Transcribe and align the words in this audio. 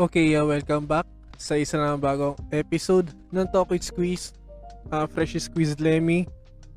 Okay, 0.00 0.32
uh, 0.32 0.48
welcome 0.48 0.88
back 0.88 1.04
sa 1.36 1.60
isa 1.60 1.76
na 1.76 1.92
bagong 1.92 2.32
episode 2.56 3.12
ng 3.36 3.44
Talk 3.52 3.68
with 3.68 3.84
Squeeze. 3.84 4.32
Uh, 4.88 5.04
Fresh 5.04 5.36
Squeeze 5.36 5.76
Lemmy, 5.76 6.24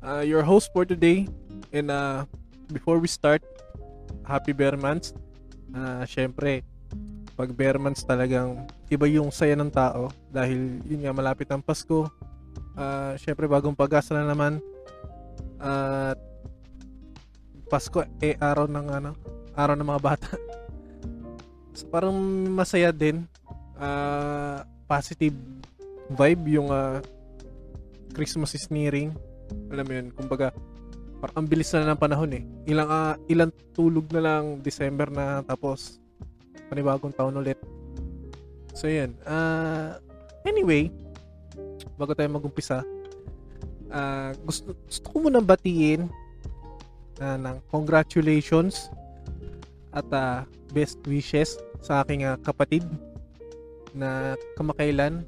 uh, 0.04 0.20
your 0.20 0.44
host 0.44 0.68
for 0.76 0.84
today. 0.84 1.24
And 1.72 1.88
uh, 1.88 2.28
before 2.68 3.00
we 3.00 3.08
start, 3.08 3.40
happy 4.28 4.52
Bear 4.52 4.76
Months. 4.76 5.16
Uh, 5.72 6.04
Siyempre, 6.04 6.68
pag 7.32 7.48
Bear 7.56 7.80
Months 7.80 8.04
talagang 8.04 8.68
iba 8.92 9.08
yung 9.08 9.32
saya 9.32 9.56
ng 9.56 9.72
tao 9.72 10.12
dahil 10.28 10.84
yun 10.84 11.08
nga 11.08 11.16
malapit 11.16 11.48
ang 11.48 11.64
Pasko. 11.64 12.04
Uh, 12.76 13.16
Siyempre, 13.16 13.48
bagong 13.48 13.72
pag-asa 13.72 14.20
na 14.20 14.28
naman. 14.28 14.60
At 15.56 16.20
Pasko 17.72 18.04
eh 18.20 18.36
araw 18.36 18.68
ng 18.68 18.86
ano, 18.92 19.16
araw 19.56 19.80
ng 19.80 19.88
mga 19.88 20.02
bata. 20.12 20.28
So, 21.74 21.90
parang 21.90 22.14
masaya 22.54 22.94
din. 22.94 23.26
Uh, 23.74 24.62
positive 24.86 25.34
vibe 26.14 26.60
yung 26.60 26.70
uh, 26.70 27.02
Christmas 28.14 28.54
is 28.54 28.70
nearing. 28.70 29.10
Alam 29.74 29.84
mo 29.84 29.92
yun, 29.92 30.08
kumbaga, 30.14 30.54
parang 31.18 31.44
ang 31.44 31.48
bilis 31.50 31.74
na 31.74 31.92
ng 31.92 32.00
panahon 32.00 32.30
eh. 32.38 32.42
Ilang, 32.70 32.88
uh, 32.88 33.14
ilang 33.26 33.50
tulog 33.74 34.06
na 34.14 34.22
lang 34.22 34.62
December 34.62 35.10
na 35.10 35.42
tapos 35.42 35.98
panibagong 36.70 37.12
taon 37.12 37.34
ulit. 37.34 37.58
So 38.74 38.86
yun. 38.86 39.18
Uh, 39.26 39.98
anyway, 40.46 40.94
bago 41.98 42.14
tayo 42.14 42.30
mag-umpisa, 42.30 42.86
uh, 43.90 44.30
gusto, 44.46 44.74
gusto 44.86 45.06
ko 45.10 45.16
munang 45.26 45.46
batiin 45.46 46.06
uh, 47.18 47.38
ng 47.38 47.56
congratulations 47.70 48.90
at 49.94 50.06
uh, 50.10 50.42
best 50.74 50.98
wishes 51.06 51.56
sa 51.78 52.02
aking 52.02 52.26
uh, 52.26 52.34
kapatid 52.42 52.82
na 53.94 54.34
kamakailan 54.58 55.22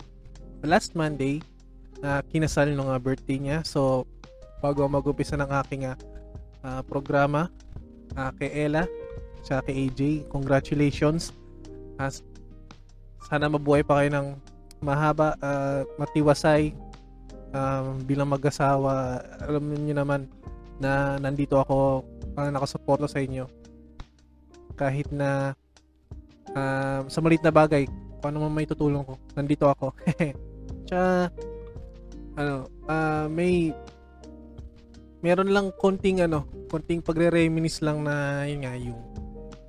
last 0.66 0.98
Monday 0.98 1.38
na 2.02 2.20
uh, 2.20 2.20
kinasal 2.26 2.74
ng 2.74 2.82
uh, 2.82 2.98
birthday 2.98 3.38
niya. 3.38 3.62
So, 3.62 4.04
bago 4.58 4.84
mag-umpisa 4.90 5.38
ng 5.38 5.48
aking 5.64 5.86
uh, 5.86 5.96
programa 6.84 7.48
uh, 8.18 8.34
kay 8.36 8.66
Ella 8.66 8.84
sa 9.46 9.62
kay 9.62 9.86
AJ, 9.88 10.26
congratulations. 10.28 11.30
Uh, 12.02 12.10
sana 13.30 13.46
mabuhay 13.46 13.86
pa 13.86 14.02
kayo 14.02 14.10
ng 14.10 14.28
mahaba, 14.82 15.38
uh, 15.38 15.86
matiwasay 15.96 16.74
uh, 17.54 17.94
bilang 18.04 18.28
mag-asawa. 18.34 19.22
Alam 19.46 19.72
niyo 19.78 19.94
naman 19.94 20.26
na 20.82 21.16
nandito 21.16 21.56
ako 21.56 22.04
para 22.36 22.52
nakasuporta 22.52 23.08
sa 23.08 23.22
inyo 23.22 23.48
kahit 24.76 25.08
na 25.10 25.56
uh, 26.52 27.00
sa 27.08 27.18
maliit 27.24 27.42
na 27.42 27.50
bagay, 27.50 27.88
paano 28.20 28.44
mo 28.44 28.48
may 28.52 28.68
tutulong 28.68 29.02
ko, 29.02 29.16
nandito 29.32 29.66
ako. 29.66 29.96
Tsaka, 30.86 31.32
ano, 32.36 32.68
uh, 32.86 33.26
may 33.32 33.72
meron 35.24 35.50
lang 35.50 35.72
konting 35.74 36.22
ano, 36.22 36.46
konting 36.68 37.02
pagre-reminis 37.02 37.82
lang 37.82 38.04
na 38.04 38.44
yun 38.46 38.60
nga 38.62 38.76
yung 38.76 39.00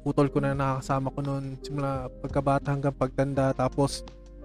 utol 0.07 0.31
ko 0.31 0.39
na 0.39 0.55
nakakasama 0.55 1.11
ko 1.11 1.19
noon 1.23 1.45
simula 1.63 2.11
pagkabata 2.21 2.71
hanggang 2.71 2.95
pagtanda. 2.95 3.55
Tapos 3.55 4.03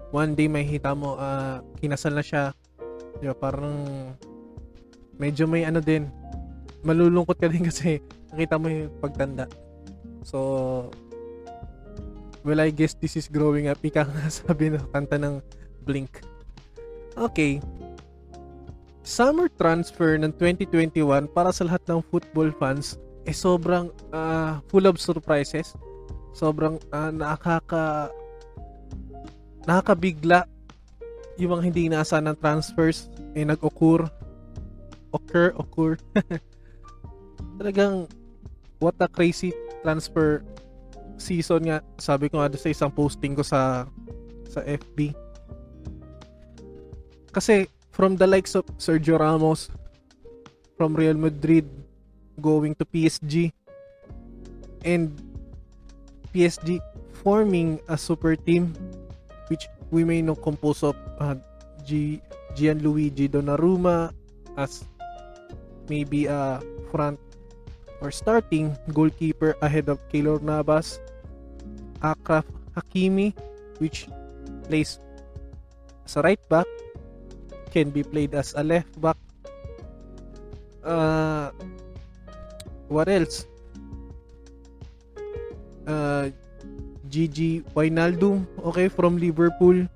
one 0.09 0.33
day 0.33 0.47
may 0.47 0.65
hita 0.65 0.95
mo 0.95 1.19
uh, 1.19 1.61
kinasal 1.77 2.15
na 2.15 2.23
siya. 2.23 2.55
Di 3.21 3.29
ba, 3.29 3.35
parang 3.37 3.75
medyo 5.21 5.45
may 5.45 5.63
ano 5.63 5.79
din 5.79 6.09
malulungkot 6.83 7.39
ka 7.39 7.47
din 7.47 7.63
kasi 7.69 8.01
nakita 8.33 8.59
mo 8.59 8.67
yung 8.67 8.91
pagtanda 8.99 9.45
So, 10.23 10.89
well, 12.43 12.59
I 12.59 12.71
guess 12.71 12.95
this 12.95 13.15
is 13.15 13.27
growing 13.27 13.67
up. 13.67 13.79
Ika 13.83 14.07
nga 14.07 14.27
sabi 14.43 14.71
ng 14.71 14.83
kanta 14.91 15.19
ng 15.19 15.43
Blink. 15.83 16.23
Okay. 17.13 17.59
Summer 19.03 19.51
transfer 19.59 20.15
ng 20.15 20.31
2021 20.39 21.27
para 21.27 21.51
sa 21.51 21.67
lahat 21.67 21.83
ng 21.91 21.99
football 22.07 22.55
fans 22.55 22.95
eh 23.27 23.35
sobrang 23.35 23.91
uh, 24.15 24.63
full 24.71 24.87
of 24.87 24.95
surprises. 24.99 25.75
Sobrang 26.31 26.79
uh, 26.91 27.11
nakaka 27.11 28.11
nakakabigla 29.67 30.47
yung 31.39 31.57
mga 31.57 31.63
hindi 31.65 31.81
inaasahan 31.89 32.29
ng 32.31 32.37
transfers 32.37 33.09
eh 33.33 33.41
nag-occur 33.47 34.05
occur 35.13 35.49
occur 35.57 35.93
talagang 37.57 38.05
what 38.77 38.93
a 39.01 39.07
crazy 39.09 39.49
transfer 39.83 40.41
season 41.19 41.69
nga, 41.69 41.77
sabi 41.99 42.31
ko 42.31 42.39
nga 42.41 42.49
sa 42.57 42.71
isang 42.71 42.89
posting 42.89 43.35
ko 43.37 43.43
sa 43.45 43.85
sa 44.49 44.63
FB. 44.63 45.13
Kasi 47.33 47.67
from 47.93 48.17
the 48.17 48.25
likes 48.25 48.57
of 48.57 48.65
Sergio 48.81 49.21
Ramos 49.21 49.69
from 50.77 50.97
Real 50.97 51.17
Madrid 51.17 51.69
going 52.41 52.73
to 52.81 52.85
PSG 52.85 53.53
and 54.81 55.13
PSG 56.33 56.81
forming 57.21 57.77
a 57.87 57.97
super 57.97 58.35
team 58.35 58.73
which 59.47 59.69
we 59.93 60.01
may 60.01 60.21
know 60.21 60.35
composed 60.35 60.83
of 60.83 60.97
uh, 61.21 61.37
G 61.85 62.19
Gianluigi 62.57 63.29
Donnarumma 63.29 64.13
as 64.57 64.85
maybe 65.89 66.25
a 66.25 66.61
front 66.89 67.17
or 68.03 68.11
starting 68.11 68.75
goalkeeper 68.91 69.55
ahead 69.63 69.87
of 69.87 70.03
Keylor 70.11 70.43
Navas, 70.43 70.99
Akraf 72.03 72.43
Hakimi, 72.75 73.31
which 73.79 74.11
plays 74.67 74.99
as 76.03 76.19
a 76.19 76.21
right 76.21 76.43
back, 76.51 76.67
can 77.71 77.89
be 77.89 78.03
played 78.03 78.35
as 78.35 78.51
a 78.59 78.63
left 78.63 78.91
back. 78.99 79.15
Uh, 80.83 81.55
what 82.91 83.07
else? 83.07 83.47
Uh, 85.87 86.27
Gigi 87.07 87.63
Wijnaldum, 87.71 88.43
okay, 88.67 88.91
from 88.91 89.15
Liverpool, 89.15 89.87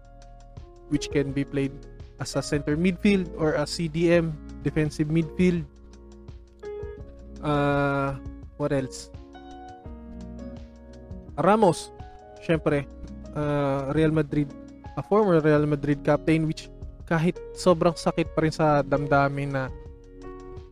which 0.87 1.11
can 1.11 1.35
be 1.35 1.43
played 1.43 1.75
as 2.23 2.39
a 2.39 2.41
center 2.41 2.79
midfield 2.79 3.27
or 3.35 3.59
a 3.59 3.67
CDM, 3.67 4.31
defensive 4.63 5.11
midfield. 5.11 5.67
Uh, 7.41 8.17
what 8.57 8.73
else? 8.73 9.09
Ramos, 11.37 11.93
syempre, 12.41 12.89
uh, 13.37 13.93
Real 13.93 14.09
Madrid, 14.09 14.49
a 14.97 15.03
former 15.05 15.37
Real 15.37 15.69
Madrid 15.69 16.01
captain 16.01 16.49
which 16.49 16.73
kahit 17.07 17.39
sobrang 17.55 17.95
sakit 17.95 18.33
pa 18.35 18.43
rin 18.43 18.51
sa 18.51 18.83
damdamin 18.83 19.53
na 19.53 19.63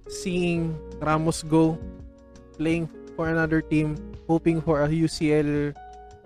seeing 0.10 0.76
Ramos 1.00 1.46
go 1.48 1.80
playing 2.60 2.90
for 3.16 3.32
another 3.32 3.64
team 3.64 3.96
hoping 4.28 4.60
for 4.60 4.84
a 4.84 4.90
UCL 4.92 5.72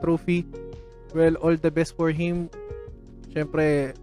trophy 0.01 0.47
well 1.13 1.37
all 1.43 1.53
the 1.53 1.69
best 1.69 1.93
for 1.93 2.09
him 2.09 2.49
syempre 3.29 3.93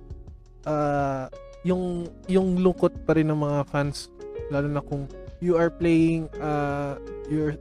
uh, 0.69 1.27
yung 1.67 2.07
yung 2.31 2.63
lungkot 2.63 2.95
pa 3.03 3.19
rin 3.19 3.27
ng 3.27 3.41
mga 3.43 3.67
fans 3.67 4.07
lalo 4.55 4.71
na 4.71 4.85
kung 4.85 5.11
you 5.41 5.57
are 5.57 5.71
playing 5.71 6.29
uh 6.41 6.97
you're 7.29 7.57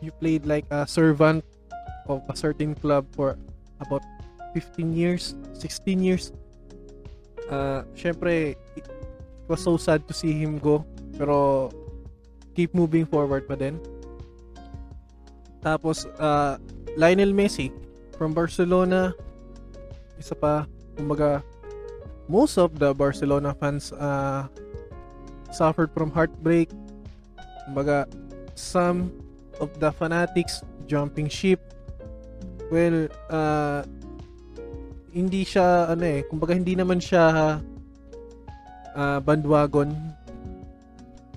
you 0.00 0.10
played 0.20 0.46
like 0.46 0.66
a 0.70 0.86
servant 0.86 1.44
of 2.08 2.20
a 2.28 2.36
certain 2.36 2.74
club 2.74 3.06
for 3.14 3.38
about 3.80 4.02
15 4.52 4.92
years 4.92 5.34
16 5.54 6.02
years. 6.02 6.32
Uh 7.50 7.84
syempre 7.96 8.56
it 8.76 8.86
was 9.48 9.62
so 9.62 9.76
sad 9.76 10.06
to 10.08 10.14
see 10.14 10.32
him 10.32 10.58
go 10.58 10.84
pero 11.14 11.70
keep 12.54 12.74
moving 12.74 13.06
forward 13.06 13.46
pa 13.46 13.54
din. 13.54 13.78
Tapos 15.62 16.06
uh 16.20 16.58
Lionel 16.96 17.34
Messi 17.34 17.72
from 18.14 18.30
Barcelona 18.32 19.14
isa 20.18 20.34
pa 20.38 20.64
kumbaga 20.94 21.42
most 22.30 22.56
of 22.56 22.78
the 22.78 22.94
Barcelona 22.94 23.52
fans 23.58 23.90
uh 23.96 24.46
suffered 25.50 25.90
from 25.92 26.10
heartbreak 26.10 26.70
Kumbaga, 27.66 28.08
some 28.54 29.10
of 29.60 29.72
the 29.80 29.90
fanatics 29.92 30.62
jumping 30.86 31.28
ship. 31.28 31.60
Well, 32.68 33.08
uh, 33.28 33.84
hindi 35.14 35.46
siya 35.46 35.94
ano 35.94 36.04
eh, 36.04 36.26
kumbaga 36.26 36.58
hindi 36.58 36.74
naman 36.74 36.98
siya 36.98 37.56
uh, 38.94 39.18
bandwagon. 39.22 39.94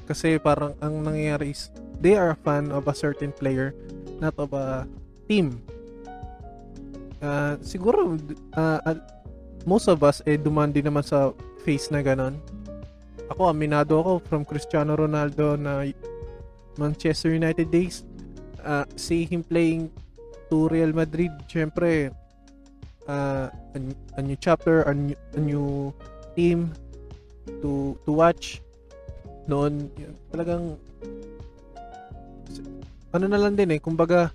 Kasi 0.08 0.40
parang 0.40 0.74
ang 0.80 1.04
nangyayari 1.04 1.52
is 1.52 1.70
they 2.00 2.16
are 2.16 2.34
a 2.34 2.40
fan 2.42 2.72
of 2.72 2.88
a 2.88 2.96
certain 2.96 3.30
player 3.36 3.76
not 4.18 4.34
of 4.38 4.54
a 4.54 4.88
team. 5.30 5.62
Uh, 7.18 7.58
siguro 7.66 8.18
uh, 8.54 8.80
uh, 8.86 8.98
most 9.66 9.90
of 9.90 10.02
us 10.06 10.22
eh 10.30 10.38
duman 10.38 10.70
din 10.70 10.86
naman 10.86 11.06
sa 11.06 11.34
face 11.66 11.90
na 11.90 12.02
ganon. 12.02 12.38
Ako 13.28 13.52
aminado 13.52 14.00
ako 14.00 14.14
from 14.24 14.42
Cristiano 14.48 14.96
Ronaldo 14.96 15.60
na 15.60 15.84
Manchester 16.78 17.34
United 17.34 17.70
days, 17.74 18.06
uh, 18.64 18.86
see 18.96 19.26
him 19.26 19.44
playing 19.44 19.90
to 20.50 20.70
Real 20.70 20.94
Madrid, 20.94 21.34
syempre, 21.50 22.14
uh, 23.10 23.50
a, 23.52 23.78
a 24.18 24.22
new 24.22 24.38
chapter, 24.40 24.88
a 24.88 24.94
new, 24.94 25.18
a 25.34 25.42
new 25.42 25.94
team 26.38 26.72
to 27.62 27.98
to 28.06 28.12
watch. 28.14 28.62
Noon 29.48 29.88
talagang 30.30 30.76
ano 33.16 33.26
na 33.26 33.40
lang 33.40 33.56
din 33.56 33.72
eh 33.74 33.80
kumbaga 33.80 34.30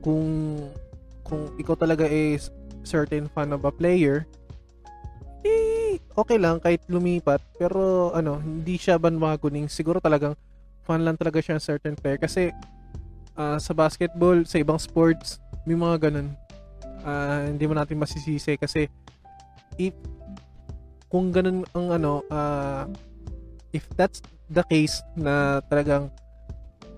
kung 0.00 0.56
kung 1.20 1.52
ikaw 1.60 1.76
talaga 1.76 2.08
is 2.08 2.48
certain 2.80 3.28
fan 3.36 3.52
of 3.52 3.68
a 3.68 3.70
player 3.70 4.24
eh 5.44 6.00
okay 6.16 6.40
lang 6.40 6.58
kahit 6.58 6.80
lumipat. 6.88 7.44
Pero 7.60 8.10
ano 8.16 8.40
hindi 8.40 8.80
siya 8.80 8.96
bandwagoning. 8.96 9.68
Siguro 9.68 10.00
talagang 10.00 10.32
fan 10.90 11.06
lang 11.06 11.14
talaga 11.14 11.38
siya 11.38 11.54
ng 11.54 11.62
certain 11.62 11.94
player. 11.94 12.18
Kasi 12.18 12.50
uh, 13.38 13.54
sa 13.62 13.70
basketball 13.70 14.42
sa 14.42 14.58
ibang 14.58 14.82
sports 14.82 15.38
may 15.62 15.78
mga 15.78 16.10
ganun. 16.10 16.34
Uh, 17.06 17.46
hindi 17.46 17.64
mo 17.70 17.78
natin 17.78 17.94
masisisi 18.02 18.58
kasi 18.58 18.90
if 19.78 19.94
kung 21.06 21.30
ganun 21.30 21.62
ang 21.72 21.94
ano 21.94 22.26
uh, 22.26 22.90
if 23.70 23.86
that's 23.94 24.18
the 24.50 24.66
case 24.66 24.98
na 25.14 25.62
talagang 25.70 26.10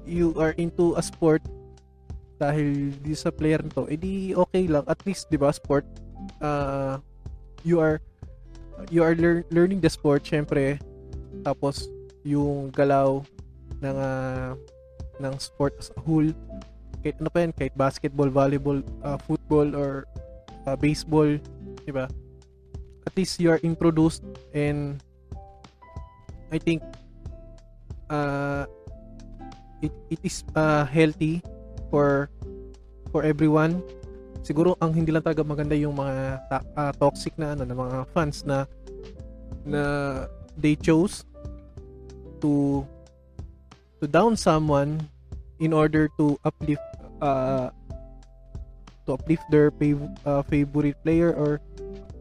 you 0.09 0.33
are 0.41 0.57
into 0.57 0.97
a 0.97 1.03
sport 1.05 1.45
dahil 2.43 2.91
di 3.07 3.15
sa 3.15 3.31
player 3.31 3.63
nito 3.63 3.87
edi 3.93 4.33
okay 4.33 4.67
lang. 4.67 4.89
At 4.89 5.05
least 5.05 5.29
'di 5.29 5.37
ba 5.37 5.53
sport 5.53 5.85
uh, 6.41 6.97
you 7.63 7.77
are 7.79 8.01
you 8.91 9.05
are 9.05 9.15
lear- 9.15 9.47
learning 9.53 9.79
the 9.79 9.91
sport 9.93 10.25
syempre. 10.25 10.81
Tapos 11.47 11.87
yung 12.27 12.71
galaw 12.75 13.23
ng 13.83 13.97
uh, 13.99 14.55
ng 15.19 15.35
sport 15.43 15.75
as 15.77 15.91
a 15.99 16.01
whole. 16.01 16.31
Kahit 17.03 17.19
ano 17.19 17.29
pa 17.29 17.39
yan 17.43 17.53
kahit 17.53 17.75
basketball 17.75 18.31
volleyball 18.31 18.79
uh, 19.03 19.19
football 19.19 19.75
or 19.75 20.07
uh, 20.65 20.79
baseball 20.79 21.37
'di 21.85 21.93
ba? 21.93 22.07
At 23.03 23.13
least 23.19 23.43
you 23.43 23.51
are 23.51 23.61
introduced 23.67 24.23
and 24.55 25.03
I 26.55 26.59
think 26.63 26.81
uh, 28.07 28.65
it, 29.83 29.93
it 30.11 30.21
is 30.23 30.47
uh, 30.55 30.87
healthy 30.87 31.43
for 31.91 32.31
for 33.11 33.27
everyone. 33.27 33.83
Siguro 34.43 34.75
ang 34.83 34.95
hindi 34.95 35.11
lang 35.11 35.23
talaga 35.23 35.43
maganda 35.43 35.75
yung 35.75 35.99
mga 35.99 36.15
ta- 36.51 36.67
uh, 36.79 36.93
toxic 36.99 37.35
na 37.39 37.55
ano 37.55 37.67
na 37.67 37.75
mga 37.75 37.99
fans 38.15 38.47
na 38.47 38.67
na 39.63 39.83
they 40.59 40.75
chose 40.75 41.23
to 42.43 42.83
to 44.03 44.11
down 44.11 44.35
someone 44.35 44.99
in 45.63 45.71
order 45.71 46.11
to 46.19 46.35
uplift 46.43 46.83
uh, 47.23 47.71
to 49.07 49.15
uplift 49.15 49.47
their 49.55 49.71
fav- 49.71 50.11
uh, 50.27 50.43
favorite 50.51 50.99
player 51.07 51.31
or 51.31 51.63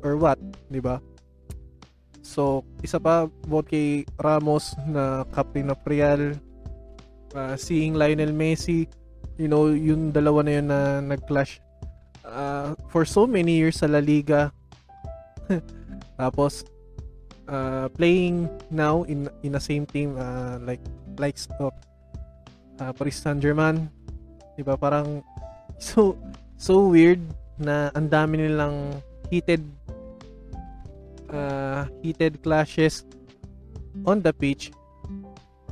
or 0.06 0.14
what, 0.14 0.38
'di 0.70 0.78
ba? 0.78 1.02
So, 2.22 2.62
isa 2.86 3.02
pa 3.02 3.26
about 3.26 3.66
kay 3.66 4.06
Ramos 4.22 4.78
na 4.86 5.26
captain 5.34 5.74
of 5.74 5.82
Real, 5.90 6.38
uh, 7.34 7.58
seeing 7.58 7.98
Lionel 7.98 8.30
Messi, 8.30 8.86
you 9.42 9.50
know, 9.50 9.74
yung 9.74 10.14
dalawa 10.14 10.46
na 10.46 10.52
yun 10.54 10.68
na 10.70 10.80
nag-clash 11.02 11.58
uh, 12.22 12.78
for 12.94 13.10
so 13.10 13.26
many 13.26 13.58
years 13.58 13.82
sa 13.82 13.90
La 13.90 14.00
Liga. 14.00 14.54
Tapos 16.22 16.62
uh, 17.50 17.90
playing 17.98 18.46
now 18.70 19.02
in 19.10 19.26
in 19.42 19.58
the 19.58 19.60
same 19.60 19.90
team 19.90 20.14
uh, 20.16 20.62
like 20.62 20.80
likes 21.22 21.46
of 21.62 21.70
uh, 22.82 22.90
Paris 22.98 23.22
Saint-Germain. 23.22 23.86
'Di 24.58 24.66
ba? 24.66 24.74
Parang 24.74 25.22
so 25.78 26.18
so 26.58 26.90
weird 26.90 27.22
na 27.62 27.94
ang 27.94 28.10
dami 28.10 28.42
nilang 28.42 28.98
heated 29.30 29.62
uh, 31.30 31.86
heated 32.02 32.42
clashes 32.42 33.06
on 34.06 34.26
the 34.26 34.34
pitch. 34.34 34.74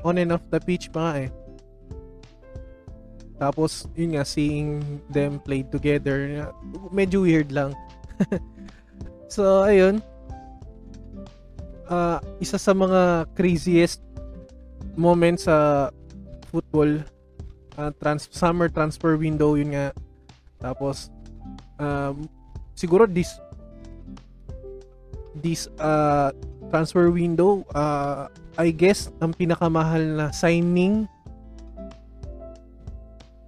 On 0.05 0.15
and 0.15 0.31
off 0.31 0.45
the 0.47 0.61
pitch 0.63 0.93
pa 0.95 1.11
nga 1.11 1.13
eh. 1.27 1.29
Tapos, 3.39 3.87
yun 3.95 4.19
nga, 4.19 4.27
seeing 4.27 4.83
them 5.07 5.39
play 5.39 5.63
together, 5.63 6.51
medyo 6.91 7.23
weird 7.23 7.55
lang. 7.55 7.71
so, 9.33 9.63
ayun. 9.63 10.03
Uh, 11.87 12.19
isa 12.43 12.59
sa 12.59 12.75
mga 12.75 13.31
craziest 13.33 14.03
moments 14.99 15.47
sa 15.47 15.87
football, 16.51 16.99
uh, 17.79 17.91
trans 18.03 18.27
summer 18.35 18.67
transfer 18.67 19.15
window, 19.15 19.55
yun 19.55 19.71
nga. 19.71 19.95
Tapos, 20.59 21.07
um, 21.79 22.27
siguro 22.75 23.07
this 23.07 23.39
this 25.39 25.71
uh, 25.79 26.35
transfer 26.67 27.07
window, 27.07 27.63
uh, 27.71 28.27
I 28.59 28.75
guess, 28.75 29.07
ang 29.23 29.31
pinakamahal 29.31 30.03
na 30.19 30.27
signing 30.35 31.07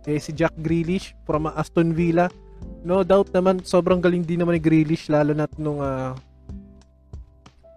eh 0.09 0.17
si 0.17 0.33
Jack 0.33 0.57
Grealish 0.57 1.13
from 1.29 1.45
Aston 1.45 1.93
Villa. 1.93 2.25
No 2.81 3.05
doubt 3.05 3.29
naman 3.29 3.61
sobrang 3.61 4.01
galing 4.01 4.25
din 4.25 4.41
naman 4.41 4.57
ni 4.57 4.61
Grealish 4.63 5.05
lalo 5.13 5.37
na 5.37 5.45
nung 5.61 5.77
uh, 5.77 6.17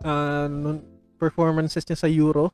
uh, 0.00 0.46
nung 0.48 0.80
performances 1.20 1.84
niya 1.84 1.98
sa 2.00 2.08
Euro. 2.08 2.48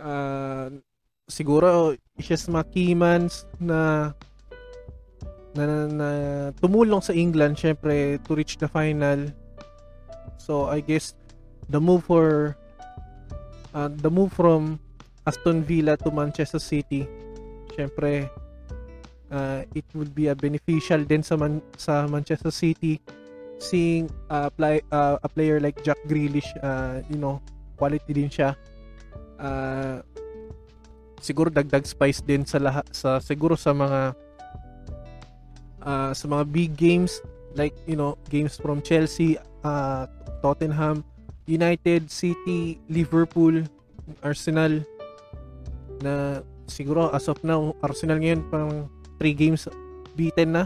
Uh, 0.00 0.80
siguro 1.28 1.94
sa 2.18 2.50
mga 2.50 2.66
key 2.72 2.96
na 2.96 3.20
na, 3.60 4.12
na, 5.54 5.64
na 5.86 6.08
tumulong 6.58 7.04
sa 7.04 7.12
England 7.12 7.60
syempre 7.60 8.16
to 8.24 8.32
reach 8.32 8.56
the 8.56 8.66
final 8.66 9.28
So 10.40 10.66
I 10.66 10.80
guess 10.80 11.14
the 11.68 11.78
move 11.78 12.08
for 12.08 12.56
uh, 13.70 13.86
the 13.86 14.10
move 14.10 14.32
from 14.32 14.80
Aston 15.28 15.62
Villa 15.62 15.94
to 16.00 16.10
Manchester 16.10 16.58
City, 16.58 17.06
syempre 17.76 18.26
uh, 19.30 19.62
it 19.76 19.84
would 19.94 20.10
be 20.16 20.32
a 20.32 20.34
beneficial 20.34 21.04
din 21.04 21.22
sa 21.22 21.36
man, 21.36 21.60
sa 21.76 22.08
Manchester 22.08 22.50
City 22.50 22.98
seeing 23.60 24.08
uh, 24.32 24.48
play, 24.48 24.80
uh, 24.90 25.20
a 25.22 25.28
player 25.28 25.60
like 25.60 25.76
Jack 25.84 26.00
Grealish, 26.08 26.48
uh, 26.64 27.04
you 27.12 27.20
know, 27.20 27.38
quality 27.76 28.10
din 28.10 28.32
siya. 28.32 28.56
Uh, 29.40 30.04
siguro 31.24 31.48
dagdag 31.48 31.84
spice 31.88 32.20
din 32.24 32.44
sa 32.44 32.60
lahat 32.60 32.84
sa 32.92 33.20
siguro 33.20 33.56
sa 33.56 33.72
mga 33.72 34.12
uh, 35.84 36.12
sa 36.12 36.24
mga 36.28 36.44
big 36.48 36.72
games 36.76 37.24
like 37.56 37.76
you 37.88 37.96
know 37.96 38.16
games 38.28 38.56
from 38.60 38.84
Chelsea 38.84 39.36
uh, 39.64 40.04
Tottenham, 40.40 41.04
United, 41.44 42.08
City, 42.08 42.80
Liverpool, 42.88 43.64
Arsenal 44.24 44.80
na 46.00 46.40
siguro 46.64 47.12
as 47.12 47.28
of 47.28 47.36
now 47.44 47.76
Arsenal 47.84 48.16
ngayon 48.16 48.40
pang 48.48 48.88
3 49.20 49.36
games 49.36 49.68
beaten 50.16 50.56
na. 50.56 50.64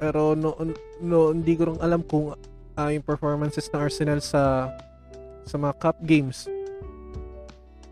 Pero 0.00 0.32
no, 0.32 0.56
no 1.04 1.36
hindi 1.36 1.52
ko 1.56 1.72
rin 1.72 1.78
alam 1.84 2.00
kung 2.00 2.32
uh, 2.32 2.88
yung 2.88 3.04
performances 3.04 3.68
ng 3.68 3.80
Arsenal 3.80 4.24
sa 4.24 4.72
sa 5.44 5.56
mga 5.60 5.76
cup 5.76 5.98
games 6.08 6.48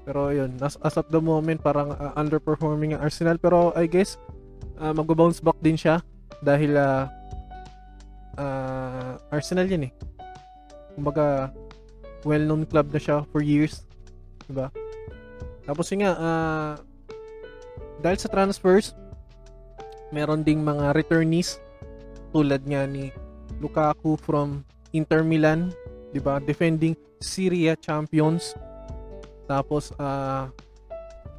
pero 0.08 0.32
yun 0.32 0.56
as, 0.64 0.80
as 0.80 0.96
of 0.96 1.04
the 1.12 1.20
moment 1.20 1.60
parang 1.60 1.92
uh, 1.92 2.16
underperforming 2.16 2.96
ang 2.96 3.04
Arsenal 3.04 3.36
pero 3.36 3.76
I 3.76 3.84
guess 3.84 4.16
uh, 4.80 4.96
magbo-bounce 4.96 5.44
back 5.44 5.60
din 5.60 5.76
siya 5.76 6.00
dahil 6.40 6.72
uh, 6.80 7.04
uh, 8.40 9.20
Arsenal 9.28 9.68
yun 9.68 9.92
eh 9.92 9.92
kumbaga 10.96 11.52
well-known 12.26 12.66
club 12.66 12.90
na 12.90 12.98
siya 12.98 13.22
for 13.30 13.44
years. 13.44 13.86
Diba? 14.50 14.72
Tapos 15.62 15.86
yun 15.92 16.02
nga, 16.02 16.12
uh, 16.16 16.72
dahil 18.00 18.18
sa 18.18 18.32
transfers, 18.32 18.96
meron 20.10 20.42
ding 20.42 20.64
mga 20.64 20.96
returnees 20.96 21.60
tulad 22.32 22.64
nga 22.64 22.88
ni 22.88 23.12
Lukaku 23.60 24.16
from 24.16 24.64
Inter 24.96 25.20
Milan, 25.20 25.70
'di 26.10 26.20
ba? 26.24 26.40
Defending 26.40 26.96
Serie 27.18 27.74
champions. 27.82 28.54
Tapos 29.48 29.90
uh, 29.96 30.52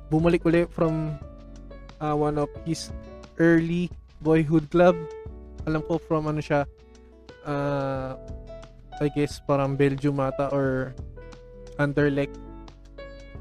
bumalik 0.10 0.44
ulit 0.44 0.68
from 0.74 1.14
uh, 2.02 2.18
one 2.18 2.42
of 2.42 2.50
his 2.66 2.90
early 3.38 3.94
boyhood 4.26 4.68
club. 4.74 4.98
Alam 5.70 5.86
ko 5.86 6.02
from 6.02 6.26
ano 6.26 6.42
siya 6.42 6.66
uh, 7.46 8.18
I 9.00 9.08
guess 9.14 9.40
parang 9.40 9.80
Belgium 9.80 10.20
ata 10.20 10.52
or 10.52 10.92
Anderlecht 11.80 12.36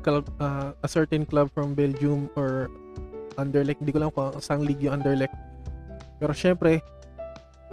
club, 0.06 0.30
uh, 0.38 0.70
a 0.82 0.88
certain 0.88 1.26
club 1.26 1.50
from 1.50 1.74
Belgium 1.74 2.30
or 2.38 2.70
Anderlecht 3.34 3.82
hindi 3.82 3.90
ko 3.90 4.00
lang 4.06 4.10
kung 4.14 4.30
saan 4.38 4.62
league 4.62 4.82
yung 4.82 5.02
Anderlecht 5.02 5.34
pero 6.22 6.30
syempre 6.30 6.82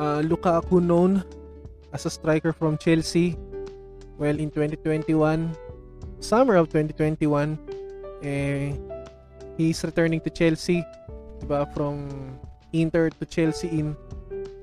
uh, 0.01 0.21
Lukaku 0.25 0.81
known 0.81 1.21
as 1.93 2.09
a 2.09 2.11
striker 2.11 2.53
from 2.53 2.77
Chelsea 2.81 3.37
well 4.17 4.37
in 4.37 4.49
2021 4.49 5.53
summer 6.19 6.55
of 6.55 6.69
2021 6.69 7.59
eh 8.23 8.73
he's 9.57 9.83
returning 9.83 10.19
to 10.19 10.29
Chelsea 10.29 10.83
diba 11.41 11.67
from 11.73 12.09
Inter 12.75 13.09
to 13.09 13.23
Chelsea 13.25 13.71
in 13.71 13.95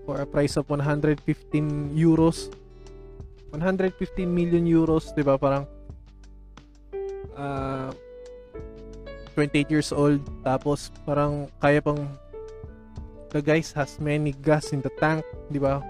for 0.04 0.20
a 0.20 0.26
price 0.26 0.56
of 0.56 0.68
115 0.68 1.24
euros. 1.94 2.50
115 3.52 4.28
million 4.28 4.64
euros, 4.64 5.12
'di 5.12 5.22
ba? 5.24 5.36
Parang 5.36 5.64
uh, 7.36 7.92
28 9.36 9.72
years 9.72 9.90
old 9.92 10.20
tapos 10.44 10.92
parang 11.08 11.48
kaya 11.60 11.80
pang 11.80 12.04
the 13.32 13.40
guys 13.40 13.72
has 13.72 13.96
many 13.96 14.36
gas 14.44 14.72
in 14.72 14.80
the 14.84 14.92
tank, 15.00 15.24
'di 15.48 15.60
ba? 15.60 15.80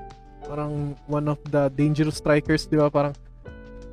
Parang 0.46 0.94
one 1.06 1.30
of 1.30 1.38
the 1.50 1.70
dangerous 1.74 2.18
strikers, 2.18 2.66
'di 2.66 2.78
ba? 2.78 2.90
Parang 2.90 3.14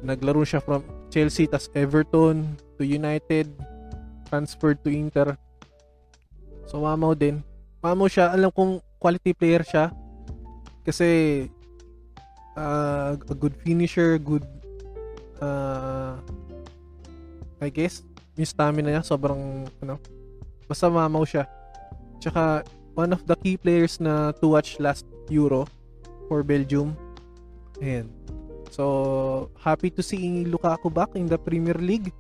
naglaro 0.02 0.42
siya 0.46 0.62
from 0.62 0.82
Chelsea 1.10 1.50
tas 1.50 1.70
Everton 1.74 2.58
to 2.78 2.86
United, 2.86 3.50
transferred 4.30 4.82
to 4.86 4.90
Inter. 4.94 5.34
So 6.70 6.86
mamaw 6.86 7.18
din. 7.18 7.42
Mamaw 7.82 8.06
siya, 8.06 8.30
alam 8.30 8.54
kong 8.54 8.78
quality 9.02 9.34
player 9.34 9.66
siya 9.66 9.90
kasi 10.86 11.46
uh, 12.54 13.18
a 13.18 13.36
good 13.36 13.58
finisher, 13.66 14.22
good 14.22 14.46
uh, 15.42 16.18
I 17.60 17.68
guess 17.74 18.06
yung 18.40 18.48
stamina 18.48 18.88
niya 18.96 19.04
sobrang 19.04 19.68
ano 19.84 20.00
basta 20.70 20.88
mamaw 20.88 21.26
siya. 21.26 21.50
Tsaka 22.22 22.64
one 22.94 23.12
of 23.16 23.26
the 23.26 23.36
key 23.42 23.58
players 23.58 23.98
na 23.98 24.36
to 24.38 24.54
watch 24.54 24.78
last 24.78 25.08
Euro 25.34 25.66
for 26.30 26.46
Belgium. 26.46 26.94
Ayan. 27.80 28.19
So, 28.70 29.50
happy 29.58 29.90
to 29.98 30.02
see 30.06 30.46
Lukaku 30.46 30.94
back 30.94 31.18
in 31.18 31.26
the 31.26 31.38
Premier 31.38 31.78
League. 31.78 32.14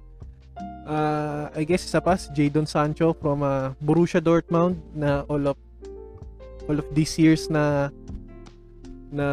Uh, 0.89 1.53
I 1.53 1.63
guess 1.63 1.85
isa 1.85 2.01
pa 2.01 2.17
si 2.17 2.33
Jadon 2.33 2.65
Sancho 2.65 3.13
from 3.13 3.45
uh, 3.45 3.77
Borussia 3.77 4.17
Dortmund 4.17 4.81
na 4.97 5.21
all 5.29 5.53
of 5.53 5.57
all 6.65 6.81
of 6.81 6.87
these 6.97 7.13
years 7.21 7.45
na 7.45 7.93
na 9.13 9.27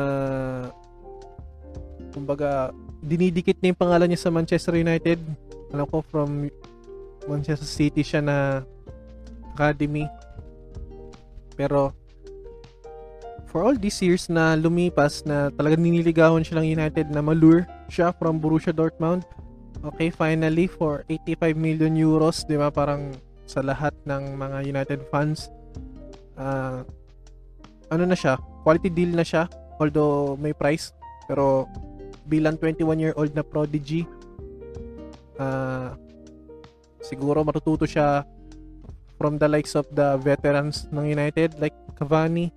kumbaga 2.13 2.77
dinidikit 3.01 3.57
niya 3.61 3.73
yung 3.73 3.81
pangalan 3.81 4.07
niya 4.13 4.21
sa 4.21 4.31
Manchester 4.31 4.77
United. 4.77 5.17
Alam 5.73 5.89
ko 5.89 6.05
from 6.05 6.53
Manchester 7.25 7.67
City 7.67 8.05
siya 8.05 8.21
na 8.21 8.61
academy. 9.57 10.05
Pero 11.57 11.97
for 13.57 13.65
all 13.65 13.73
these 13.73 13.97
years 14.05 14.29
na 14.29 14.53
lumipas 14.53 15.25
na 15.25 15.49
talagang 15.57 15.81
niniligawan 15.81 16.45
siya 16.45 16.61
ng 16.61 16.77
United 16.77 17.09
na 17.09 17.25
malure 17.25 17.65
siya 17.89 18.13
from 18.13 18.37
Borussia 18.37 18.69
Dortmund. 18.69 19.25
Okay, 19.81 20.13
finally 20.13 20.69
for 20.69 21.09
85 21.09 21.57
million 21.57 21.97
euros, 21.97 22.45
'di 22.45 22.61
ba? 22.61 22.69
Parang 22.69 23.17
sa 23.49 23.65
lahat 23.65 23.97
ng 24.05 24.37
mga 24.37 24.59
United 24.69 25.01
fans 25.09 25.49
uh, 26.37 26.85
ano 27.89 28.05
na 28.05 28.13
siya, 28.13 28.37
quality 28.61 28.93
deal 28.93 29.17
na 29.17 29.25
siya 29.25 29.49
although 29.81 30.37
may 30.37 30.53
price 30.53 30.93
pero 31.25 31.65
bilang 32.29 32.61
21 32.61 33.01
year 33.01 33.17
old 33.17 33.33
na 33.33 33.41
prodigy 33.41 34.05
uh, 35.41 35.97
siguro 37.01 37.41
matututo 37.41 37.89
siya 37.89 38.21
from 39.17 39.41
the 39.41 39.49
likes 39.49 39.73
of 39.73 39.89
the 39.97 40.21
veterans 40.21 40.85
ng 40.93 41.09
United 41.09 41.57
like 41.57 41.73
Cavani 41.97 42.53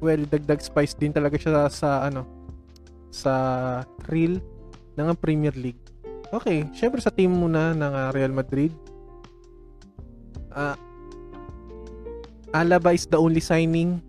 well 0.00 0.22
dagdag 0.28 0.60
spice 0.60 0.96
din 0.96 1.14
talaga 1.14 1.36
siya 1.40 1.52
sa, 1.52 1.62
sa 1.70 1.90
ano 2.06 2.22
sa 3.08 3.32
thrill 4.04 4.40
ng 4.96 5.08
Premier 5.16 5.54
League 5.56 5.80
okay 6.32 6.68
syempre 6.76 7.00
sa 7.00 7.12
team 7.12 7.32
muna 7.32 7.72
ng 7.72 7.92
uh, 7.92 8.10
Real 8.12 8.32
Madrid 8.32 8.72
uh, 10.52 10.76
Alaba 12.56 12.96
is 12.96 13.04
the 13.04 13.20
only 13.20 13.44
signing 13.44 14.00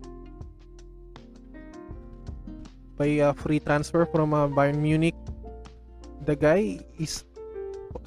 by 2.98 3.20
uh, 3.22 3.32
free 3.36 3.60
transfer 3.62 4.08
from 4.10 4.34
uh, 4.34 4.50
Bayern 4.50 4.82
Munich. 4.82 5.14
The 6.26 6.34
guy 6.34 6.82
is 6.98 7.28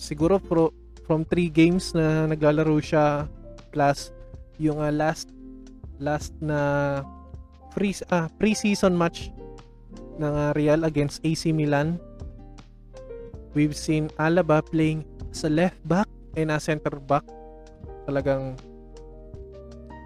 siguro 0.01 0.41
pro, 0.41 0.75
from 1.07 1.23
3 1.29 1.47
games 1.47 1.95
na 1.95 2.27
naglalaro 2.27 2.75
siya 2.83 3.29
plus 3.71 4.11
yung 4.59 4.83
uh, 4.83 4.91
last 4.91 5.31
last 6.01 6.35
na 6.43 7.01
free 7.71 7.95
uh, 8.11 8.27
pre-season 8.37 8.95
match 8.95 9.31
ng 10.19 10.27
uh, 10.27 10.51
Real 10.53 10.83
against 10.83 11.23
AC 11.23 11.51
Milan. 11.55 11.97
We've 13.51 13.75
seen 13.75 14.07
Alaba 14.15 14.63
playing 14.63 15.03
as 15.31 15.43
a 15.43 15.51
left 15.51 15.79
back 15.87 16.07
and 16.39 16.51
a 16.51 16.59
center 16.59 16.99
back. 17.03 17.23
Talagang 18.07 18.55